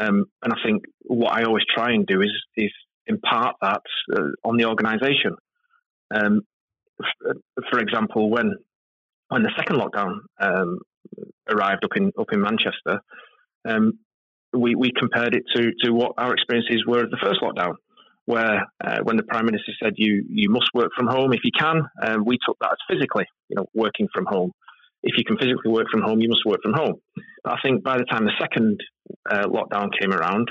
Um, 0.00 0.24
and 0.42 0.52
I 0.52 0.56
think 0.64 0.82
what 1.02 1.32
I 1.32 1.44
always 1.44 1.62
try 1.72 1.92
and 1.92 2.04
do 2.04 2.22
is 2.22 2.32
is 2.56 2.72
impart 3.06 3.54
that 3.62 3.82
uh, 4.16 4.22
on 4.44 4.56
the 4.56 4.64
organisation. 4.64 5.36
Um, 6.12 6.40
for 7.70 7.78
example, 7.78 8.30
when 8.30 8.56
when 9.28 9.42
the 9.42 9.52
second 9.56 9.76
lockdown 9.76 10.18
um, 10.40 10.78
arrived 11.48 11.84
up 11.84 11.96
in 11.96 12.10
up 12.18 12.32
in 12.32 12.40
Manchester, 12.40 13.00
um, 13.68 13.98
we, 14.52 14.74
we 14.74 14.92
compared 14.96 15.34
it 15.34 15.44
to, 15.54 15.72
to 15.84 15.92
what 15.92 16.12
our 16.18 16.32
experiences 16.32 16.84
were 16.86 17.04
at 17.04 17.10
the 17.10 17.18
first 17.22 17.40
lockdown 17.40 17.74
where 18.26 18.66
uh, 18.84 18.98
when 19.04 19.16
the 19.16 19.22
prime 19.22 19.46
minister 19.46 19.72
said 19.82 19.94
you 19.96 20.24
you 20.28 20.50
must 20.50 20.68
work 20.74 20.90
from 20.96 21.06
home 21.06 21.32
if 21.32 21.40
you 21.44 21.52
can, 21.58 21.82
um, 22.02 22.24
we 22.24 22.38
took 22.46 22.58
that 22.60 22.72
as 22.72 22.78
physically, 22.90 23.24
you 23.48 23.56
know, 23.56 23.66
working 23.74 24.08
from 24.14 24.26
home. 24.26 24.52
If 25.02 25.16
you 25.16 25.24
can 25.24 25.38
physically 25.38 25.70
work 25.70 25.86
from 25.90 26.02
home, 26.02 26.20
you 26.20 26.28
must 26.28 26.44
work 26.44 26.60
from 26.62 26.74
home. 26.74 26.94
But 27.44 27.52
I 27.54 27.56
think 27.62 27.84
by 27.84 27.96
the 27.96 28.04
time 28.04 28.24
the 28.24 28.32
second 28.40 28.80
uh, 29.30 29.46
lockdown 29.46 29.90
came 29.98 30.12
around, 30.12 30.48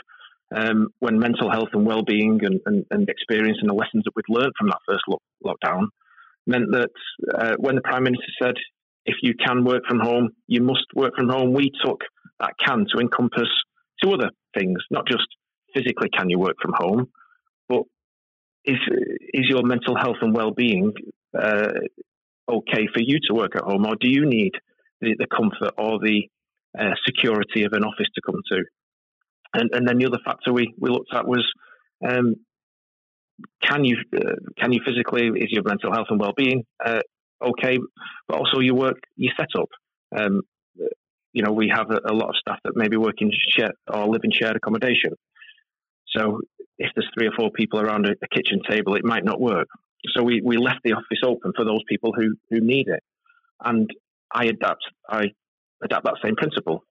um, 0.55 0.87
when 0.99 1.19
mental 1.19 1.51
health 1.51 1.69
and 1.73 1.85
well-being 1.85 2.39
and, 2.43 2.61
and, 2.65 2.85
and, 2.91 3.09
experience 3.09 3.57
and 3.59 3.69
the 3.69 3.73
lessons 3.73 4.03
that 4.05 4.13
we'd 4.15 4.29
learned 4.29 4.53
from 4.57 4.67
that 4.67 4.77
first 4.87 5.03
lo- 5.09 5.21
lockdown 5.43 5.87
meant 6.47 6.71
that 6.71 6.91
uh, 7.33 7.55
when 7.59 7.75
the 7.75 7.81
prime 7.81 8.03
minister 8.03 8.31
said, 8.41 8.53
"If 9.05 9.15
you 9.21 9.33
can 9.33 9.65
work 9.65 9.83
from 9.87 9.99
home, 9.99 10.29
you 10.47 10.61
must 10.61 10.85
work 10.95 11.15
from 11.17 11.27
home," 11.27 11.53
we 11.53 11.71
took 11.83 12.01
that 12.39 12.53
can 12.65 12.85
to 12.93 13.01
encompass 13.01 13.49
two 14.01 14.13
other 14.13 14.29
things, 14.57 14.79
not 14.91 15.07
just 15.07 15.27
physically 15.73 16.09
can 16.15 16.29
you 16.29 16.39
work 16.39 16.55
from 16.61 16.73
home, 16.77 17.07
is 18.65 18.77
is 19.33 19.45
your 19.49 19.63
mental 19.63 19.95
health 19.95 20.17
and 20.21 20.35
well 20.35 20.51
being 20.51 20.93
uh, 21.37 21.71
okay 22.49 22.87
for 22.93 23.01
you 23.01 23.19
to 23.27 23.33
work 23.33 23.55
at 23.55 23.63
home, 23.63 23.85
or 23.85 23.95
do 23.99 24.09
you 24.09 24.25
need 24.25 24.51
the, 25.01 25.15
the 25.17 25.27
comfort 25.27 25.73
or 25.77 25.99
the 25.99 26.23
uh, 26.77 26.93
security 27.05 27.63
of 27.63 27.73
an 27.73 27.83
office 27.83 28.07
to 28.15 28.21
come 28.25 28.41
to? 28.51 28.63
And, 29.53 29.69
and 29.73 29.87
then 29.87 29.97
the 29.97 30.07
other 30.07 30.19
factor 30.23 30.51
we, 30.51 30.73
we 30.77 30.89
looked 30.89 31.13
at 31.13 31.27
was 31.27 31.45
um, 32.05 32.35
can 33.63 33.83
you 33.85 33.97
uh, 34.15 34.35
can 34.57 34.73
you 34.73 34.81
physically 34.85 35.27
is 35.27 35.51
your 35.51 35.63
mental 35.63 35.91
health 35.93 36.07
and 36.09 36.19
well 36.19 36.33
being 36.35 36.63
uh, 36.85 37.01
okay, 37.43 37.77
but 38.27 38.37
also 38.37 38.59
your 38.59 38.75
work 38.75 38.97
your 39.15 39.33
setup. 39.37 39.69
Um, 40.17 40.41
you 41.33 41.43
know, 41.43 41.51
we 41.51 41.69
have 41.73 41.91
a, 41.91 41.99
a, 42.09 42.13
lot 42.13 42.29
of 42.29 42.35
staff 42.37 42.59
that 42.63 42.77
maybe 42.77 42.95
work 42.95 43.15
in 43.19 43.29
share 43.49 43.71
or 43.91 44.07
live 44.07 44.21
in 44.23 44.31
shared 44.31 44.55
accommodation. 44.55 45.11
So 46.15 46.39
if 46.77 46.91
there's 46.95 47.09
three 47.17 47.27
or 47.27 47.31
four 47.37 47.51
people 47.51 47.79
around 47.79 48.05
a, 48.05 48.11
a 48.11 48.27
kitchen 48.27 48.61
table, 48.69 48.95
it 48.95 49.05
might 49.05 49.23
not 49.23 49.39
work. 49.39 49.67
So 50.15 50.23
we, 50.23 50.41
we 50.43 50.57
left 50.57 50.79
the 50.83 50.93
office 50.93 51.19
open 51.25 51.53
for 51.55 51.65
those 51.65 51.81
people 51.87 52.11
who, 52.15 52.35
who 52.49 52.59
need 52.59 52.87
it. 52.87 53.01
And 53.63 53.89
I 54.33 54.45
adapt 54.45 54.83
I 55.09 55.25
adapt 55.83 56.05
that 56.05 56.17
same 56.23 56.35
principle. 56.35 56.83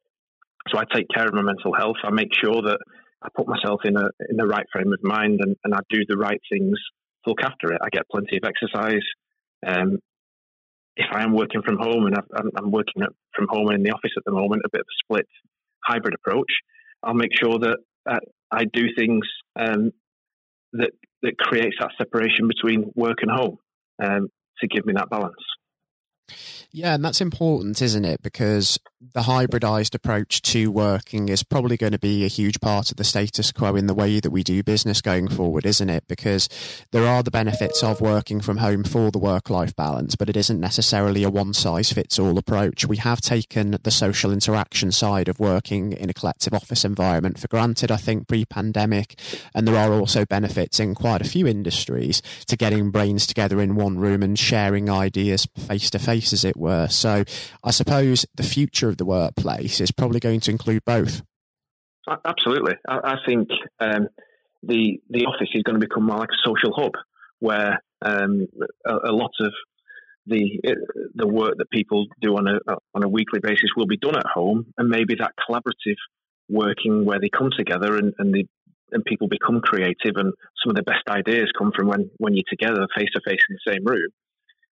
So 0.69 0.79
I 0.79 0.85
take 0.93 1.07
care 1.15 1.27
of 1.27 1.35
my 1.35 1.43
mental 1.43 1.75
health. 1.75 1.97
I 2.03 2.11
make 2.11 2.31
sure 2.43 2.63
that 2.63 2.79
I 3.23 3.29
put 3.37 3.47
myself 3.47 3.81
in 3.85 3.97
a 3.97 4.09
in 4.31 4.37
the 4.37 4.47
right 4.47 4.67
frame 4.73 4.93
of 4.93 5.03
mind 5.03 5.41
and, 5.43 5.57
and 5.65 5.75
I 5.75 5.81
do 5.91 6.01
the 6.09 6.17
right 6.17 6.41
things 6.51 6.79
to 7.25 7.31
look 7.31 7.43
after 7.43 7.73
it. 7.73 7.81
I 7.83 7.89
get 7.91 8.09
plenty 8.11 8.39
of 8.39 8.45
exercise. 8.45 9.05
Um, 9.67 9.99
if 10.97 11.07
I 11.13 11.23
am 11.23 11.35
working 11.35 11.63
from 11.63 11.77
home 11.79 12.07
and 12.07 12.17
I'm, 12.17 12.51
I'm 12.57 12.71
working 12.71 13.03
from 13.35 13.49
home 13.49 13.69
and 13.69 13.79
in 13.79 13.83
the 13.83 13.91
office 13.91 14.13
at 14.17 14.25
the 14.25 14.33
moment, 14.33 14.63
a 14.65 14.69
bit 14.71 14.83
of 14.83 14.87
a 14.87 14.99
split 15.05 15.27
hybrid 15.85 16.15
approach, 16.15 16.51
I'll 17.03 17.15
make 17.15 17.33
sure 17.35 17.59
that 17.59 17.79
uh, 18.09 18.21
I 18.51 18.65
do 18.73 18.87
things 18.97 19.27
um, 19.57 19.93
that 20.73 20.91
that 21.23 21.39
creates 21.39 21.77
that 21.81 21.93
separation 21.97 22.49
between 22.49 22.93
work 22.95 23.19
and 23.23 23.31
home 23.31 23.59
um, 24.03 24.29
to 24.61 24.69
give 24.69 24.85
me 24.85 24.93
that 24.95 25.11
balance. 25.11 25.35
Yeah, 26.71 26.95
and 26.95 27.05
that's 27.05 27.21
important, 27.21 27.81
isn't 27.81 28.05
it? 28.05 28.23
Because 28.23 28.79
the 29.13 29.23
hybridized 29.23 29.95
approach 29.95 30.43
to 30.43 30.71
working 30.71 31.29
is 31.29 31.43
probably 31.43 31.77
going 31.77 31.93
to 31.93 31.99
be 31.99 32.25
a 32.25 32.29
huge 32.29 32.61
part 32.61 32.91
of 32.91 32.97
the 32.97 33.05
status 33.05 33.53
quo 33.53 33.77
in 33.77 33.87
the 33.87 33.95
way 33.95 34.19
that 34.21 34.31
we 34.31 34.43
do 34.43 34.63
business 34.63 35.01
going 35.01 35.29
forward, 35.29 35.67
isn't 35.67 35.91
it? 35.91 36.05
Because 36.09 36.49
there 36.91 37.07
are 37.07 37.23
the 37.23 37.31
benefits 37.31 37.83
of 37.83 38.01
working 38.01 38.41
from 38.41 38.57
home 38.57 38.83
for 38.83 39.11
the 39.11 39.19
work 39.19 39.51
life 39.51 39.77
balance, 39.77 40.17
but 40.17 40.29
it 40.29 40.37
isn't 40.37 40.61
necessarily 40.61 41.23
a 41.23 41.31
one 41.31 41.53
size 41.53 41.93
fits 41.93 42.19
all 42.19 42.39
approach. 42.39 42.87
We 42.87 42.97
have 42.99 43.21
taken 43.21 43.77
the 43.83 43.91
social 43.91 44.33
interaction 44.33 44.91
side 44.91 45.29
of 45.29 45.39
working 45.39 45.93
in 45.93 46.11
a 46.11 46.15
collective 46.15 46.55
office 46.55 46.85
environment 46.85 47.39
for 47.39 47.49
granted, 47.49 47.91
I 47.91 47.97
think, 47.97 48.27
pre 48.27 48.45
pandemic. 48.45 49.19
And 49.55 49.69
there 49.69 49.77
are 49.77 49.93
also 49.93 50.25
benefits 50.25 50.81
in 50.81 50.95
quite 50.95 51.21
a 51.21 51.29
few 51.29 51.47
industries 51.47 52.23
to 52.47 52.57
getting 52.57 52.91
brains 52.91 53.27
together 53.27 53.61
in 53.61 53.77
one 53.77 53.99
room 53.99 54.23
and 54.23 54.39
sharing 54.39 54.89
ideas 54.89 55.47
face 55.57 55.91
to 55.91 55.99
face, 55.99 56.14
as 56.17 56.45
it 56.45 56.57
were. 56.57 56.89
So 56.89 57.25
I 57.63 57.71
suppose 57.71 58.27
the 58.35 58.43
future 58.43 58.89
of 58.89 58.97
the 58.97 59.05
workplace 59.05 59.81
is 59.81 59.91
probably 59.91 60.21
going 60.21 60.41
to 60.41 60.51
include 60.51 60.85
both. 60.85 61.23
Absolutely, 62.25 62.75
I, 62.87 62.99
I 63.13 63.17
think 63.27 63.49
um, 63.81 64.09
the 64.63 65.01
the 65.09 65.25
office 65.25 65.49
is 65.55 65.63
going 65.63 65.81
to 65.81 65.87
become 65.87 66.05
more 66.05 66.19
like 66.19 66.31
a 66.31 66.49
social 66.49 66.75
hub 66.75 66.93
where 67.41 67.83
um, 68.03 68.47
a, 68.87 69.11
a, 69.11 69.13
lot 69.13 69.31
of 69.41 69.53
the 70.27 70.61
the 71.15 71.27
work 71.27 71.55
that 71.59 71.71
people 71.71 72.07
do 72.21 72.37
on 72.37 72.47
a 72.47 72.59
on 72.95 73.05
a 73.05 73.09
weekly 73.09 73.41
basis 73.41 73.71
will 73.77 73.87
be 73.87 73.97
done 73.97 74.17
at 74.17 74.27
home, 74.27 74.67
and 74.77 74.89
maybe 74.89 75.15
that 75.19 75.33
collaborative 75.49 75.97
working 76.49 77.07
where 77.07 77.19
they 77.21 77.31
come 77.31 77.51
together 77.57 77.97
and, 77.97 78.13
and 78.19 78.35
and 78.93 79.05
people 79.05 79.29
become 79.29 79.61
creative, 79.61 80.17
and 80.17 80.33
some 80.63 80.71
of 80.71 80.77
the 80.77 80.83
best 80.83 81.09
ideas 81.09 81.51
come 81.57 81.73
from 81.75 81.89
when 81.89 82.11
when 82.19 82.35
you're 82.35 82.45
together 82.49 82.87
face 82.97 83.09
to 83.15 83.21
face 83.27 83.41
in 83.49 83.57
the 83.57 83.73
same 83.73 83.85
room. 83.85 84.11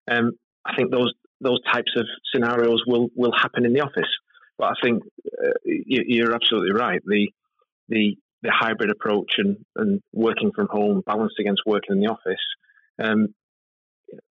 Um, 0.10 0.32
I 0.66 0.76
think 0.76 0.92
those 0.92 1.14
those 1.42 1.60
types 1.64 1.92
of 1.98 2.06
scenarios 2.34 2.84
will 2.88 3.10
will 3.16 3.34
happen 3.34 3.66
in 3.66 3.74
the 3.74 3.82
office. 3.82 4.10
But 4.58 4.68
I 4.68 4.74
think 4.84 5.04
uh, 5.28 5.54
you're 5.66 6.36
absolutely 6.36 6.72
right. 6.72 7.02
The 7.06 7.30
the 7.90 8.18
the 8.44 8.52
hybrid 8.52 8.90
approach 8.90 9.34
and, 9.38 9.58
and 9.76 10.02
working 10.14 10.52
from 10.56 10.68
home 10.68 11.04
balanced 11.06 11.36
against 11.40 11.62
working 11.66 11.96
in 11.96 12.00
the 12.00 12.08
office 12.08 12.42
um, 13.02 13.34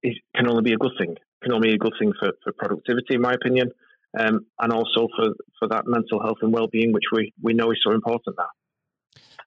it 0.02 0.18
can 0.34 0.48
only 0.48 0.62
be 0.62 0.72
a 0.72 0.78
good 0.78 0.92
thing. 0.98 1.16
Can 1.42 1.52
only 1.52 1.68
be 1.68 1.74
a 1.74 1.78
good 1.78 1.94
thing 1.98 2.12
for, 2.18 2.32
for 2.44 2.52
productivity, 2.52 3.14
in 3.14 3.22
my 3.22 3.32
opinion, 3.32 3.70
um, 4.18 4.46
and 4.58 4.72
also 4.72 5.08
for, 5.16 5.32
for 5.58 5.68
that 5.68 5.84
mental 5.86 6.20
health 6.20 6.38
and 6.42 6.52
well 6.52 6.66
being, 6.66 6.92
which 6.92 7.04
we, 7.12 7.32
we 7.42 7.54
know 7.54 7.70
is 7.70 7.78
so 7.82 7.92
important 7.92 8.36
now. 8.38 8.48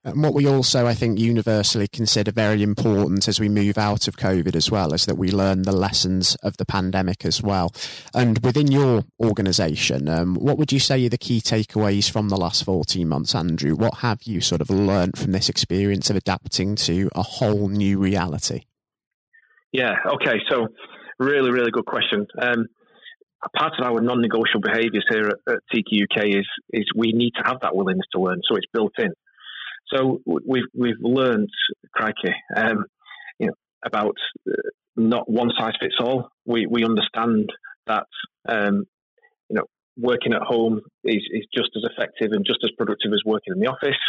And 0.04 0.22
what 0.22 0.34
we 0.34 0.48
also, 0.48 0.86
I 0.86 0.94
think, 0.94 1.18
universally 1.18 1.88
consider 1.88 2.32
very 2.32 2.62
important 2.62 3.28
as 3.28 3.40
we 3.40 3.48
move 3.48 3.78
out 3.78 4.08
of 4.08 4.18
COVID 4.18 4.56
as 4.56 4.70
well 4.70 4.94
is 4.94 5.06
that 5.06 5.18
we 5.18 5.32
learn 5.32 5.62
the 5.62 5.72
lessons 5.72 6.36
of 6.44 6.58
the 6.58 6.66
pandemic 6.66 7.26
as 7.26 7.42
well. 7.42 7.74
And 8.14 8.40
within 8.44 8.72
your 8.72 9.04
organisation, 9.20 10.10
um, 10.10 10.36
what 10.36 10.58
would 10.58 10.72
you 10.72 10.80
say 10.80 11.06
are 11.06 11.10
the 11.10 11.18
key 11.18 11.40
takeaways 11.40 12.12
from 12.12 12.30
the 12.30 12.38
last 12.38 12.66
14 12.66 13.08
months, 13.08 13.34
Andrew? 13.34 13.76
What 13.76 14.00
have 14.00 14.24
you 14.24 14.42
sort 14.42 14.62
of 14.62 14.70
learned 14.70 15.18
from 15.18 15.32
this 15.32 15.48
experience 15.48 16.10
of 16.10 16.18
adapting 16.18 16.76
to 16.76 17.10
a 17.16 17.24
whole 17.24 17.70
new 17.70 18.00
reality? 18.00 18.64
Yeah, 19.72 19.94
okay. 20.16 20.40
So, 20.50 20.68
really, 21.18 21.52
really 21.52 21.72
good 21.72 21.86
question. 21.86 22.28
Um, 22.40 22.68
part 23.58 23.74
of 23.80 23.86
our 23.86 24.00
non-negotiable 24.02 24.62
behaviours 24.62 25.06
here 25.10 25.28
at, 25.28 25.54
at 25.54 25.60
TQUK 25.74 26.40
is 26.40 26.48
is 26.72 26.86
we 26.96 27.12
need 27.12 27.32
to 27.38 27.44
have 27.46 27.58
that 27.62 27.76
willingness 27.76 28.06
to 28.14 28.22
learn. 28.22 28.42
So 28.50 28.56
it's 28.56 28.68
built 28.72 28.94
in. 29.00 29.12
So 29.94 30.22
we've 30.26 30.64
we've 30.74 31.02
learned, 31.02 31.50
crikey, 31.94 32.34
um, 32.56 32.86
you 33.40 33.48
know, 33.48 33.54
about 33.86 34.16
uh, 34.50 34.70
not 34.96 35.30
one 35.30 35.52
size 35.58 35.74
fits 35.80 35.96
all. 36.00 36.30
We 36.46 36.66
we 36.66 36.84
understand 36.84 37.50
that 37.88 38.08
um, 38.48 38.86
you 39.50 39.58
know 39.58 39.66
working 39.98 40.34
at 40.34 40.42
home 40.42 40.82
is, 41.04 41.22
is 41.32 41.46
just 41.54 41.70
as 41.76 41.84
effective 41.92 42.32
and 42.32 42.46
just 42.46 42.60
as 42.64 42.72
productive 42.78 43.12
as 43.14 43.22
working 43.26 43.54
in 43.54 43.60
the 43.60 43.68
office. 43.68 44.00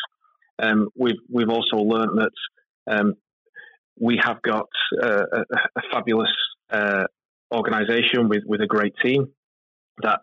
Um, 0.62 0.88
we've 0.96 1.20
we've 1.30 1.50
also 1.50 1.76
learned 1.76 2.18
that 2.18 2.92
um, 2.92 3.14
we 4.00 4.18
have 4.22 4.40
got 4.42 4.68
uh, 5.02 5.24
a, 5.32 5.40
a, 5.76 5.82
fabulous 5.92 6.32
uh, 6.70 7.04
organisation 7.52 8.28
with 8.28 8.42
with 8.46 8.60
a 8.60 8.66
great 8.66 8.94
team 9.04 9.28
that 10.02 10.20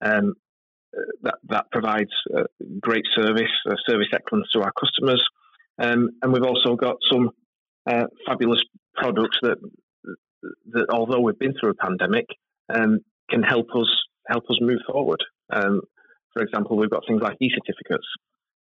um, 0.00 0.34
that 1.22 1.36
that 1.48 1.70
provides 1.70 2.10
uh, 2.36 2.44
great 2.80 3.04
service, 3.14 3.50
uh, 3.68 3.74
service 3.86 4.08
excellence 4.12 4.48
to 4.52 4.60
our 4.62 4.72
customers, 4.72 5.22
um, 5.78 6.10
and 6.22 6.32
we've 6.32 6.44
also 6.44 6.76
got 6.76 6.96
some 7.10 7.30
uh, 7.86 8.04
fabulous 8.26 8.62
products 8.94 9.38
that 9.42 9.58
that 10.72 10.86
although 10.90 11.20
we've 11.20 11.38
been 11.38 11.54
through 11.58 11.70
a 11.70 11.74
pandemic, 11.74 12.26
um, 12.74 12.98
can 13.30 13.42
help 13.42 13.68
us 13.74 13.88
help 14.28 14.44
us 14.50 14.58
move 14.60 14.80
forward. 14.90 15.22
Um, 15.52 15.82
for 16.32 16.42
example, 16.42 16.76
we've 16.76 16.90
got 16.90 17.02
things 17.06 17.20
like 17.22 17.36
e-certificates, 17.40 18.06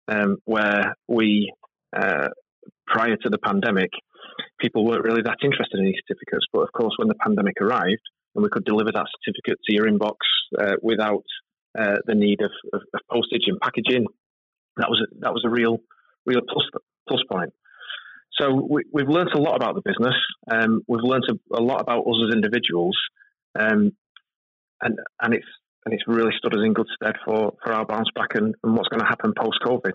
um, 0.08 0.38
where 0.44 0.94
we 1.06 1.52
uh, 1.96 2.28
prior 2.86 3.16
to 3.16 3.28
the 3.28 3.38
pandemic, 3.38 3.90
people 4.60 4.84
weren't 4.84 5.04
really 5.04 5.22
that 5.22 5.38
interested 5.42 5.78
in 5.80 5.86
e-certificates, 5.86 6.46
but 6.52 6.60
of 6.60 6.72
course, 6.72 6.94
when 6.98 7.08
the 7.08 7.14
pandemic 7.14 7.60
arrived 7.60 8.02
and 8.34 8.42
we 8.42 8.48
could 8.50 8.64
deliver 8.64 8.90
that 8.92 9.06
certificate 9.24 9.58
to 9.64 9.74
your 9.74 9.86
inbox 9.86 10.16
uh, 10.58 10.76
without 10.82 11.24
uh, 11.78 11.96
the 12.06 12.14
need 12.14 12.40
of, 12.40 12.50
of, 12.72 12.82
of, 12.94 13.00
postage 13.10 13.44
and 13.46 13.60
packaging. 13.60 14.06
That 14.76 14.88
was 14.88 15.00
a, 15.00 15.20
that 15.20 15.32
was 15.32 15.44
a 15.46 15.50
real 15.50 15.78
real 16.26 16.40
plus 16.48 16.64
plus 17.08 17.20
point. 17.30 17.52
So 18.40 18.68
we, 18.70 18.84
have 18.98 19.08
learned 19.08 19.30
a 19.34 19.40
lot 19.40 19.56
about 19.56 19.74
the 19.74 19.82
business. 19.84 20.14
Um, 20.50 20.82
we've 20.86 21.02
learned 21.02 21.24
a, 21.30 21.56
a, 21.56 21.62
lot 21.62 21.80
about 21.80 22.02
us 22.02 22.22
as 22.28 22.34
individuals, 22.34 22.96
um, 23.58 23.92
and 24.80 24.98
and 25.20 25.34
it's 25.34 25.46
and 25.84 25.94
it's 25.94 26.04
really 26.06 26.32
stood 26.36 26.54
us 26.54 26.60
in 26.64 26.74
good 26.74 26.86
stead 26.94 27.14
for, 27.24 27.54
for 27.62 27.72
our 27.72 27.86
bounce 27.86 28.08
back 28.14 28.34
and, 28.34 28.54
and 28.62 28.76
what's 28.76 28.88
going 28.88 29.00
to 29.00 29.06
happen 29.06 29.32
post 29.36 29.58
COVID. 29.64 29.92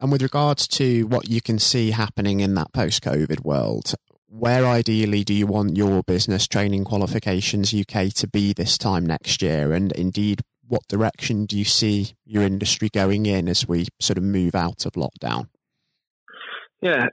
And 0.00 0.12
with 0.12 0.22
regards 0.22 0.68
to 0.68 1.04
what 1.04 1.28
you 1.28 1.40
can 1.40 1.58
see 1.58 1.90
happening 1.90 2.40
in 2.40 2.54
that 2.54 2.72
post 2.72 3.02
COVID 3.02 3.44
world, 3.44 3.94
where 4.28 4.66
ideally 4.66 5.24
do 5.24 5.32
you 5.32 5.46
want 5.46 5.76
your 5.76 6.02
business 6.02 6.46
training 6.46 6.84
qualifications 6.84 7.74
UK 7.74 8.12
to 8.14 8.28
be 8.28 8.52
this 8.52 8.76
time 8.76 9.06
next 9.06 9.40
year? 9.40 9.72
And 9.72 9.90
indeed, 9.92 10.42
what 10.68 10.86
direction 10.88 11.46
do 11.46 11.58
you 11.58 11.64
see 11.64 12.14
your 12.24 12.42
industry 12.42 12.88
going 12.88 13.26
in 13.26 13.48
as 13.48 13.66
we 13.66 13.86
sort 14.00 14.18
of 14.18 14.24
move 14.24 14.54
out 14.54 14.86
of 14.86 14.92
lockdown? 14.92 15.48
Yeah, 16.80 17.06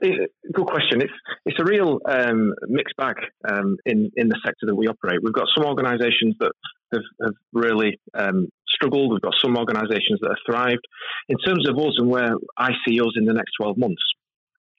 good 0.52 0.66
question. 0.66 1.02
It's 1.02 1.12
it's 1.44 1.58
a 1.58 1.64
real 1.64 1.98
um, 2.08 2.54
mixed 2.68 2.96
bag 2.96 3.16
um, 3.48 3.76
in 3.84 4.12
in 4.14 4.28
the 4.28 4.40
sector 4.44 4.66
that 4.66 4.76
we 4.76 4.86
operate. 4.86 5.20
We've 5.22 5.32
got 5.32 5.48
some 5.56 5.66
organisations 5.66 6.36
that 6.38 6.52
have, 6.92 7.02
have 7.20 7.34
really 7.52 7.98
um, 8.14 8.48
struggled. 8.68 9.10
We've 9.10 9.20
got 9.20 9.34
some 9.42 9.56
organisations 9.56 10.20
that 10.20 10.28
have 10.28 10.44
thrived. 10.46 10.86
In 11.28 11.36
terms 11.38 11.68
of 11.68 11.76
us 11.78 11.94
and 11.98 12.08
where 12.08 12.34
I 12.56 12.70
see 12.86 13.00
us 13.00 13.12
in 13.16 13.24
the 13.24 13.32
next 13.32 13.52
twelve 13.60 13.76
months, 13.76 14.02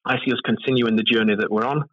I 0.05 0.15
see 0.25 0.31
us 0.31 0.39
continuing 0.45 0.95
the 0.95 1.03
journey 1.03 1.35
that 1.37 1.51
we're 1.51 1.65
on. 1.65 1.83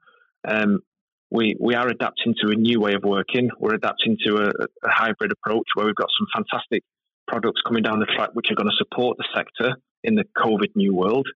We, 1.30 1.56
we 1.60 1.74
are 1.74 1.88
adapting 1.88 2.34
to 2.42 2.52
a 2.52 2.54
new 2.54 2.80
way 2.80 2.94
of 2.94 3.02
working. 3.02 3.50
We're 3.58 3.74
adapting 3.74 4.16
to 4.26 4.36
a, 4.36 4.48
a, 4.48 4.90
hybrid 4.90 5.32
approach 5.32 5.66
where 5.74 5.86
we've 5.86 5.94
got 5.94 6.10
some 6.18 6.26
fantastic 6.34 6.82
products 7.26 7.60
coming 7.66 7.82
down 7.82 7.98
the 7.98 8.06
track 8.06 8.30
which 8.34 8.46
are 8.50 8.54
going 8.54 8.70
to 8.70 8.76
support 8.76 9.16
the 9.16 9.26
sector 9.34 9.76
in 10.04 10.14
the 10.14 10.24
COVID 10.36 10.76
new 10.76 10.94
world. 10.94 11.26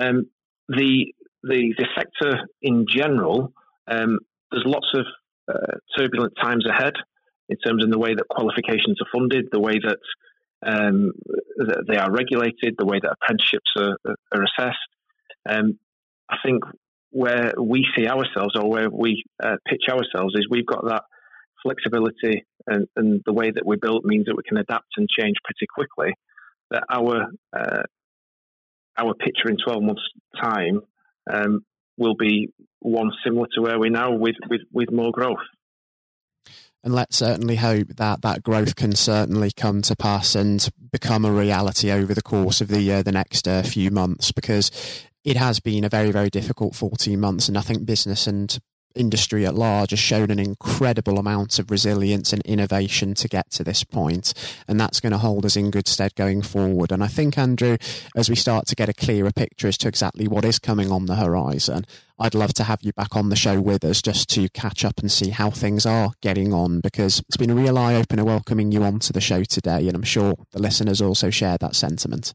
Um, 0.00 0.26
the, 0.68 1.12
the, 1.42 1.74
the 1.76 1.86
sector 1.96 2.46
in 2.62 2.86
general, 2.88 3.52
um, 3.88 4.18
there's 4.50 4.64
lots 4.66 4.88
of 4.94 5.06
uh, 5.48 5.78
turbulent 5.96 6.34
times 6.40 6.66
ahead 6.66 6.94
in 7.48 7.56
terms 7.58 7.84
of 7.84 7.90
the 7.90 7.98
way 7.98 8.14
that 8.14 8.28
qualifications 8.28 8.98
are 9.00 9.18
funded, 9.18 9.48
the 9.52 9.60
way 9.60 9.78
that, 9.78 9.98
um, 10.66 11.12
that 11.56 11.84
they 11.88 11.96
are 11.96 12.10
regulated, 12.10 12.76
the 12.78 12.86
way 12.86 12.98
that 13.02 13.12
apprenticeships 13.20 13.70
are, 13.76 13.96
are 14.06 14.44
assessed. 14.44 14.78
Um, 15.48 15.78
I 16.30 16.36
think 16.44 16.64
where 17.14 17.52
we 17.56 17.86
see 17.96 18.08
ourselves 18.08 18.56
or 18.56 18.68
where 18.68 18.90
we 18.90 19.22
uh, 19.40 19.54
pitch 19.68 19.84
ourselves 19.88 20.34
is 20.34 20.48
we've 20.50 20.66
got 20.66 20.84
that 20.88 21.02
flexibility 21.62 22.44
and, 22.66 22.88
and, 22.96 23.22
the 23.24 23.32
way 23.32 23.52
that 23.52 23.64
we 23.64 23.76
built 23.76 24.04
means 24.04 24.26
that 24.26 24.34
we 24.36 24.42
can 24.42 24.58
adapt 24.58 24.88
and 24.96 25.08
change 25.08 25.36
pretty 25.44 25.66
quickly. 25.72 26.12
That 26.72 26.82
our 26.90 27.26
uh, 27.56 27.82
our 28.98 29.14
picture 29.14 29.48
in 29.48 29.56
12 29.64 29.82
months' 29.82 30.02
time 30.40 30.80
um, 31.32 31.64
will 31.96 32.16
be 32.16 32.52
one 32.80 33.12
similar 33.24 33.46
to 33.54 33.62
where 33.62 33.78
we're 33.78 33.90
now 33.90 34.12
with, 34.12 34.36
with, 34.48 34.62
with 34.72 34.90
more 34.90 35.12
growth. 35.12 35.38
And 36.82 36.94
let's 36.94 37.16
certainly 37.16 37.56
hope 37.56 37.88
that 37.96 38.22
that 38.22 38.42
growth 38.42 38.76
can 38.76 38.94
certainly 38.94 39.50
come 39.56 39.82
to 39.82 39.96
pass 39.96 40.34
and 40.34 40.68
become 40.92 41.24
a 41.24 41.32
reality 41.32 41.90
over 41.90 42.12
the 42.12 42.22
course 42.22 42.60
of 42.60 42.68
the 42.68 42.92
uh, 42.92 43.02
the 43.02 43.12
next 43.12 43.48
uh, 43.48 43.62
few 43.62 43.90
months, 43.90 44.32
because 44.32 44.70
it 45.24 45.36
has 45.36 45.60
been 45.60 45.84
a 45.84 45.88
very 45.88 46.10
very 46.10 46.30
difficult 46.30 46.74
14 46.74 47.18
months, 47.18 47.48
and 47.48 47.58
I 47.58 47.62
think 47.62 47.86
business 47.86 48.26
and 48.26 48.58
industry 48.94 49.44
at 49.44 49.54
large 49.54 49.90
has 49.90 49.98
shown 49.98 50.30
an 50.30 50.38
incredible 50.38 51.18
amount 51.18 51.58
of 51.58 51.70
resilience 51.70 52.32
and 52.32 52.42
innovation 52.42 53.14
to 53.14 53.28
get 53.28 53.50
to 53.50 53.64
this 53.64 53.84
point, 53.84 54.32
and 54.68 54.80
that's 54.80 55.00
going 55.00 55.12
to 55.12 55.18
hold 55.18 55.44
us 55.44 55.56
in 55.56 55.70
good 55.70 55.88
stead 55.88 56.14
going 56.14 56.42
forward. 56.42 56.92
And 56.92 57.02
I 57.02 57.08
think, 57.08 57.36
Andrew, 57.36 57.76
as 58.16 58.28
we 58.28 58.36
start 58.36 58.66
to 58.66 58.74
get 58.74 58.88
a 58.88 58.94
clearer 58.94 59.32
picture 59.32 59.68
as 59.68 59.78
to 59.78 59.88
exactly 59.88 60.28
what 60.28 60.44
is 60.44 60.58
coming 60.58 60.90
on 60.90 61.06
the 61.06 61.16
horizon, 61.16 61.84
I'd 62.18 62.34
love 62.34 62.54
to 62.54 62.64
have 62.64 62.82
you 62.82 62.92
back 62.92 63.16
on 63.16 63.28
the 63.28 63.36
show 63.36 63.60
with 63.60 63.84
us 63.84 64.00
just 64.00 64.28
to 64.30 64.48
catch 64.50 64.84
up 64.84 65.00
and 65.00 65.10
see 65.10 65.30
how 65.30 65.50
things 65.50 65.84
are 65.84 66.12
getting 66.20 66.52
on 66.52 66.80
because 66.80 67.20
it's 67.20 67.36
been 67.36 67.50
a 67.50 67.54
real 67.54 67.76
eye 67.76 67.96
opener 67.96 68.24
welcoming 68.24 68.70
you 68.70 68.84
onto 68.84 69.12
the 69.12 69.20
show 69.20 69.42
today, 69.44 69.86
and 69.88 69.96
I'm 69.96 70.02
sure 70.02 70.34
the 70.52 70.62
listeners 70.62 71.02
also 71.02 71.30
share 71.30 71.58
that 71.58 71.74
sentiment. 71.74 72.32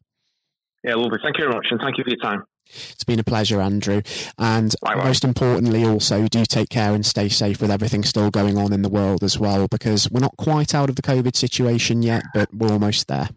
Yeah, 0.84 0.96
lovely. 0.96 1.19
Thank 1.22 1.38
you 1.38 1.46
very 1.46 1.53
much, 1.53 1.67
and 1.72 1.79
thank 1.79 1.98
you 1.98 2.03
for 2.03 2.10
your 2.10 2.19
time. 2.19 2.43
It's 2.69 3.03
been 3.03 3.19
a 3.19 3.23
pleasure, 3.23 3.61
Andrew. 3.61 4.01
And 4.38 4.73
Likewise. 4.81 5.05
most 5.05 5.23
importantly, 5.23 5.83
also, 5.85 6.27
do 6.27 6.45
take 6.45 6.69
care 6.69 6.93
and 6.93 7.05
stay 7.05 7.29
safe 7.29 7.61
with 7.61 7.71
everything 7.71 8.03
still 8.03 8.29
going 8.29 8.57
on 8.57 8.73
in 8.73 8.81
the 8.81 8.89
world 8.89 9.23
as 9.23 9.39
well, 9.39 9.67
because 9.67 10.09
we're 10.09 10.19
not 10.19 10.38
quite 10.38 10.75
out 10.75 10.89
of 10.89 10.95
the 10.95 11.01
COVID 11.01 11.35
situation 11.35 12.03
yet, 12.03 12.23
but 12.33 12.53
we're 12.53 12.71
almost 12.71 13.07
there. 13.07 13.29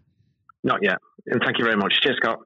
Not 0.63 0.81
yet. 0.81 0.99
And 1.25 1.41
thank 1.43 1.57
you 1.57 1.63
very 1.63 1.77
much. 1.77 1.99
Cheers, 2.01 2.17
Scott. 2.17 2.39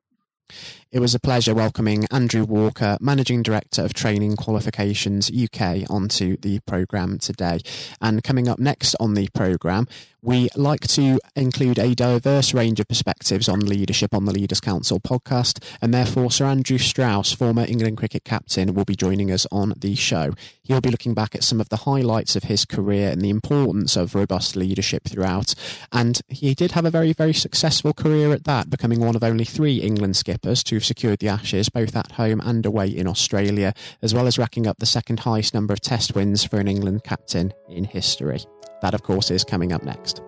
It 0.89 1.01
was 1.01 1.13
a 1.13 1.20
pleasure 1.20 1.53
welcoming 1.53 2.06
Andrew 2.12 2.46
Walker, 2.46 2.98
Managing 3.01 3.44
Director 3.44 3.82
of 3.82 3.94
Training 3.94 4.38
Qualifications 4.38 5.29
UK, 5.29 5.84
onto 5.89 6.38
the 6.38 6.60
programme 6.62 7.17
today. 7.17 7.60
And 8.00 8.24
coming 8.24 8.48
up 8.48 8.58
next 8.58 8.96
on 8.98 9.13
the 9.13 9.27
programme, 9.34 9.89
we 10.22 10.50
like 10.56 10.88
to 10.88 11.20
include 11.36 11.77
a 11.77 11.94
diverse 11.94 12.53
range 12.53 12.79
of 12.79 12.88
perspectives 12.88 13.48
on 13.48 13.60
leadership 13.60 14.13
on 14.13 14.25
the 14.25 14.32
Leaders 14.32 14.60
Council 14.60 15.00
podcast, 15.00 15.63
and 15.82 15.94
therefore 15.94 16.32
Sir 16.32 16.46
Andrew 16.46 16.77
Strauss, 16.77 17.32
former 17.34 17.65
England 17.65 17.98
cricket 17.98 18.24
captain, 18.24 18.74
will 18.74 18.84
be 18.84 18.96
joining 18.96 19.32
us 19.32 19.46
on 19.51 19.74
the 19.77 19.94
show. 19.96 20.34
He'll 20.63 20.82
be 20.82 20.89
looking 20.89 21.13
back 21.13 21.36
at 21.36 21.44
some 21.44 21.62
of 21.62 21.70
the 21.70 21.77
highlights 21.77 22.36
of 22.36 22.44
his 22.44 22.65
career 22.65 23.12
and 23.12 23.22
the 23.22 23.29
importance 23.29 23.96
of 23.96 24.15
robust 24.15 24.56
leadership 24.56 25.03
throughout. 25.06 25.53
And 25.91 26.20
he 26.27 26.56
did 26.56 26.72
have 26.72 26.86
a 26.86 26.91
very, 26.91 27.13
very 27.13 27.34
successful 27.34 27.94
career 27.94 28.34
at 28.34 28.44
that, 28.46 28.70
becoming 28.70 29.00
one 29.00 29.15
of 29.15 29.24
only 29.24 29.46
three 29.46 29.77
England 29.77 30.17
skippers 30.17 30.63
to 30.63 30.76
have 30.77 30.86
secured 30.86 31.19
the 31.19 31.27
Ashes, 31.27 31.69
both 31.69 31.96
at 31.96 32.12
home 32.12 32.39
and 32.43 32.65
away 32.65 32.88
in 32.88 33.07
Australia, 33.07 33.74
as 34.01 34.13
well 34.13 34.27
as 34.27 34.38
racking 34.38 34.67
up 34.67 34.77
the 34.77 34.86
second 34.86 35.19
highest 35.19 35.53
number 35.53 35.74
of 35.74 35.81
Test 35.81 36.13
wins 36.13 36.43
for 36.43 36.60
an 36.60 36.67
England 36.67 37.03
captain 37.03 37.51
in 37.67 37.84
history. 37.84 38.39
That, 38.81 38.93
of 38.93 39.01
course, 39.01 39.31
is 39.31 39.43
coming 39.43 39.74
up 39.74 39.84
next. 39.84 40.22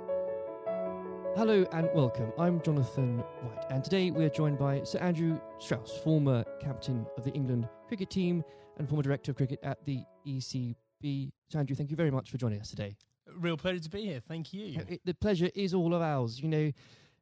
Hello 1.35 1.65
and 1.71 1.87
welcome. 1.93 2.33
I'm 2.39 2.61
Jonathan 2.61 3.19
White, 3.19 3.65
and 3.69 3.83
today 3.83 4.09
we 4.09 4.25
are 4.25 4.29
joined 4.29 4.57
by 4.57 4.83
Sir 4.83 4.97
Andrew 4.99 5.39
Strauss, 5.59 5.99
former 6.03 6.43
captain 6.59 7.05
of 7.15 7.23
the 7.23 7.31
England 7.31 7.69
cricket 7.87 8.09
team 8.09 8.43
and 8.77 8.89
former 8.89 9.03
director 9.03 9.31
of 9.31 9.37
cricket 9.37 9.59
at 9.61 9.85
the 9.85 10.03
ECB. 10.27 11.31
Sir 11.49 11.59
Andrew, 11.59 11.75
thank 11.75 11.91
you 11.91 11.95
very 11.95 12.11
much 12.11 12.31
for 12.31 12.37
joining 12.37 12.59
us 12.59 12.71
today. 12.71 12.97
Real 13.37 13.55
pleasure 13.55 13.79
to 13.79 13.89
be 13.89 14.05
here. 14.05 14.19
Thank 14.27 14.51
you. 14.51 14.79
Uh, 14.79 14.83
it, 14.89 15.01
the 15.05 15.13
pleasure 15.13 15.51
is 15.53 15.75
all 15.75 15.93
of 15.93 16.01
ours. 16.01 16.39
You 16.41 16.49
know, 16.49 16.71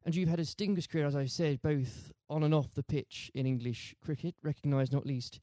and 0.08 0.16
you've 0.16 0.30
had 0.30 0.40
a 0.40 0.42
distinguished 0.42 0.88
career, 0.88 1.04
as 1.04 1.14
I've 1.14 1.30
said, 1.30 1.60
both 1.60 2.14
on 2.30 2.42
and 2.42 2.54
off 2.54 2.72
the 2.72 2.82
pitch 2.82 3.30
in 3.34 3.44
English 3.44 3.94
cricket, 4.02 4.34
recognised 4.42 4.90
not 4.90 5.04
least 5.04 5.38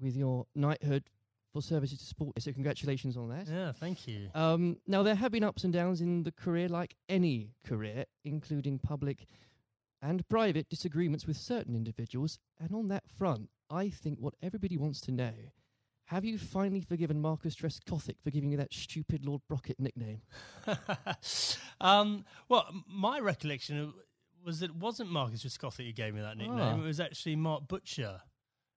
with 0.00 0.16
your 0.16 0.46
knighthood 0.54 1.10
for 1.52 1.60
services 1.60 1.98
to 1.98 2.06
sport. 2.06 2.32
So 2.38 2.50
congratulations 2.50 3.18
on 3.18 3.28
that. 3.28 3.46
Yeah, 3.46 3.72
thank 3.72 4.08
you. 4.08 4.30
Um, 4.34 4.78
now 4.86 5.02
there 5.02 5.14
have 5.14 5.32
been 5.32 5.44
ups 5.44 5.64
and 5.64 5.72
downs 5.74 6.00
in 6.00 6.22
the 6.22 6.32
career, 6.32 6.66
like 6.66 6.96
any 7.10 7.50
career, 7.62 8.06
including 8.24 8.78
public 8.78 9.26
and 10.00 10.26
private 10.30 10.70
disagreements 10.70 11.26
with 11.26 11.36
certain 11.36 11.76
individuals. 11.76 12.38
And 12.58 12.72
on 12.72 12.88
that 12.88 13.04
front, 13.18 13.50
I 13.68 13.90
think 13.90 14.18
what 14.18 14.32
everybody 14.42 14.78
wants 14.78 15.02
to 15.02 15.12
know. 15.12 15.34
Have 16.06 16.24
you 16.24 16.38
finally 16.38 16.82
forgiven 16.82 17.20
Marcus 17.20 17.56
Trescothick 17.56 18.22
for 18.22 18.30
giving 18.30 18.52
you 18.52 18.56
that 18.58 18.72
stupid 18.72 19.26
Lord 19.26 19.40
Brocket 19.48 19.80
nickname? 19.80 20.22
um, 21.80 22.24
well, 22.48 22.72
my 22.86 23.18
recollection 23.18 23.92
was 24.46 24.62
it 24.62 24.74
wasn't 24.74 25.10
Marcus 25.10 25.44
Trescothick 25.44 25.84
who 25.84 25.92
gave 25.92 26.14
me 26.14 26.22
that 26.22 26.38
nickname. 26.38 26.58
Ah. 26.58 26.76
It 26.76 26.86
was 26.86 27.00
actually 27.00 27.36
Mark 27.36 27.68
Butcher. 27.68 28.20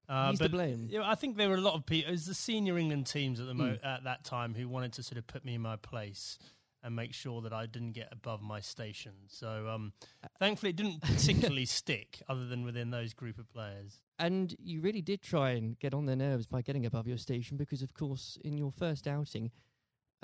Uh, 0.09 0.31
He's 0.31 0.39
but, 0.39 0.45
to 0.45 0.51
blame. 0.51 0.87
You 0.89 0.99
know, 0.99 1.05
I 1.05 1.13
think 1.13 1.37
there 1.37 1.47
were 1.47 1.55
a 1.55 1.61
lot 1.61 1.75
of 1.75 1.85
people. 1.85 2.09
It 2.09 2.13
was 2.13 2.25
the 2.25 2.33
senior 2.33 2.77
England 2.79 3.05
teams 3.05 3.39
at 3.39 3.45
the 3.45 3.53
mo- 3.53 3.77
mm. 3.81 3.85
at 3.85 4.03
that 4.05 4.23
time 4.23 4.55
who 4.55 4.67
wanted 4.67 4.91
to 4.93 5.03
sort 5.03 5.19
of 5.19 5.27
put 5.27 5.45
me 5.45 5.53
in 5.53 5.61
my 5.61 5.75
place 5.75 6.39
and 6.81 6.95
make 6.95 7.13
sure 7.13 7.41
that 7.41 7.53
I 7.53 7.65
didn't 7.65 7.91
get 7.91 8.07
above 8.11 8.41
my 8.41 8.59
station. 8.59 9.11
So 9.27 9.67
um, 9.67 9.93
thankfully, 10.39 10.71
it 10.71 10.77
didn't 10.77 11.01
particularly 11.03 11.65
stick, 11.65 12.21
other 12.27 12.47
than 12.47 12.63
within 12.63 12.89
those 12.89 13.13
group 13.13 13.37
of 13.37 13.51
players. 13.51 14.01
And 14.17 14.55
you 14.59 14.81
really 14.81 15.01
did 15.01 15.21
try 15.21 15.51
and 15.51 15.77
get 15.79 15.93
on 15.93 16.05
their 16.05 16.15
nerves 16.15 16.47
by 16.47 16.61
getting 16.61 16.85
above 16.85 17.07
your 17.07 17.17
station, 17.17 17.57
because 17.57 17.81
of 17.81 17.93
course, 17.93 18.37
in 18.43 18.57
your 18.57 18.71
first 18.71 19.07
outing, 19.07 19.51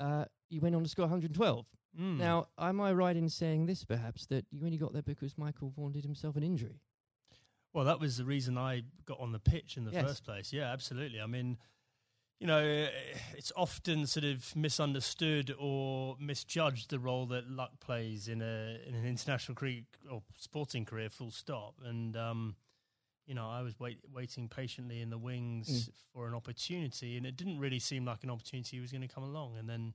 uh, 0.00 0.24
you 0.48 0.60
went 0.60 0.74
on 0.74 0.82
to 0.82 0.88
score 0.88 1.04
112. 1.04 1.66
Mm. 1.98 2.18
Now, 2.18 2.48
am 2.58 2.80
I 2.80 2.92
right 2.92 3.16
in 3.16 3.28
saying 3.28 3.66
this, 3.66 3.84
perhaps, 3.84 4.26
that 4.26 4.44
you 4.50 4.64
only 4.64 4.76
got 4.76 4.92
there 4.92 5.02
because 5.02 5.38
Michael 5.38 5.70
Vaughan 5.70 5.92
did 5.92 6.04
himself 6.04 6.36
an 6.36 6.42
injury? 6.42 6.80
Well, 7.72 7.84
that 7.84 8.00
was 8.00 8.16
the 8.16 8.24
reason 8.24 8.56
I 8.56 8.82
got 9.04 9.20
on 9.20 9.32
the 9.32 9.38
pitch 9.38 9.76
in 9.76 9.84
the 9.84 9.92
yes. 9.92 10.06
first 10.06 10.24
place. 10.24 10.52
Yeah, 10.52 10.72
absolutely. 10.72 11.20
I 11.20 11.26
mean, 11.26 11.58
you 12.40 12.46
know, 12.46 12.88
it's 13.34 13.52
often 13.56 14.06
sort 14.06 14.24
of 14.24 14.54
misunderstood 14.54 15.54
or 15.58 16.16
misjudged 16.20 16.90
the 16.90 16.98
role 16.98 17.26
that 17.26 17.50
luck 17.50 17.72
plays 17.80 18.28
in 18.28 18.42
a 18.42 18.78
in 18.86 18.94
an 18.94 19.06
international 19.06 19.54
career 19.54 19.82
or 20.10 20.22
sporting 20.36 20.84
career. 20.84 21.08
Full 21.08 21.30
stop. 21.30 21.74
And 21.84 22.16
um, 22.16 22.56
you 23.26 23.34
know, 23.34 23.48
I 23.48 23.62
was 23.62 23.78
wait, 23.80 23.98
waiting 24.12 24.48
patiently 24.48 25.00
in 25.00 25.10
the 25.10 25.18
wings 25.18 25.68
mm. 25.68 25.92
for 26.12 26.28
an 26.28 26.34
opportunity, 26.34 27.16
and 27.16 27.26
it 27.26 27.36
didn't 27.36 27.58
really 27.58 27.78
seem 27.78 28.04
like 28.04 28.22
an 28.22 28.30
opportunity 28.30 28.80
was 28.80 28.92
going 28.92 29.06
to 29.06 29.14
come 29.14 29.24
along. 29.24 29.56
And 29.58 29.68
then 29.68 29.94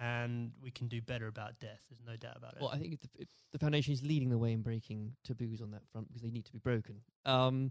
And 0.00 0.52
we 0.60 0.70
can 0.70 0.88
do 0.88 1.00
better 1.00 1.28
about 1.28 1.60
death. 1.60 1.80
There's 1.88 2.02
no 2.04 2.16
doubt 2.16 2.36
about 2.36 2.54
it. 2.54 2.60
Well, 2.60 2.70
I 2.70 2.78
think 2.78 3.00
the, 3.00 3.26
the 3.52 3.58
foundation 3.58 3.92
is 3.92 4.02
leading 4.02 4.28
the 4.28 4.38
way 4.38 4.52
in 4.52 4.60
breaking 4.60 5.12
taboos 5.24 5.60
on 5.60 5.70
that 5.70 5.82
front 5.92 6.08
because 6.08 6.22
they 6.22 6.30
need 6.30 6.44
to 6.46 6.52
be 6.52 6.58
broken. 6.58 6.96
Um, 7.24 7.70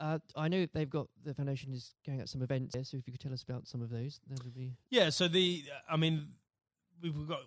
uh, 0.00 0.18
I 0.36 0.48
know 0.48 0.66
they've 0.72 0.88
got 0.88 1.08
the 1.24 1.34
foundation 1.34 1.72
is 1.72 1.94
going 2.06 2.20
out 2.20 2.28
some 2.28 2.42
events 2.42 2.74
there, 2.74 2.84
so 2.84 2.96
if 2.96 3.06
you 3.06 3.12
could 3.12 3.20
tell 3.20 3.32
us 3.32 3.42
about 3.42 3.66
some 3.66 3.82
of 3.82 3.90
those, 3.90 4.20
that 4.28 4.42
would 4.44 4.54
be. 4.54 4.76
Yeah, 4.90 5.10
so 5.10 5.28
the 5.28 5.64
I 5.90 5.96
mean 5.96 6.22
we've 7.02 7.28
got 7.28 7.40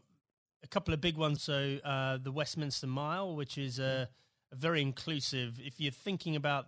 a 0.63 0.67
couple 0.67 0.93
of 0.93 1.01
big 1.01 1.17
ones. 1.17 1.41
So 1.41 1.79
uh, 1.83 2.17
the 2.21 2.31
Westminster 2.31 2.87
Mile, 2.87 3.35
which 3.35 3.57
is 3.57 3.79
a, 3.79 4.09
a 4.51 4.55
very 4.55 4.81
inclusive. 4.81 5.59
If 5.59 5.79
you're 5.79 5.91
thinking 5.91 6.35
about 6.35 6.67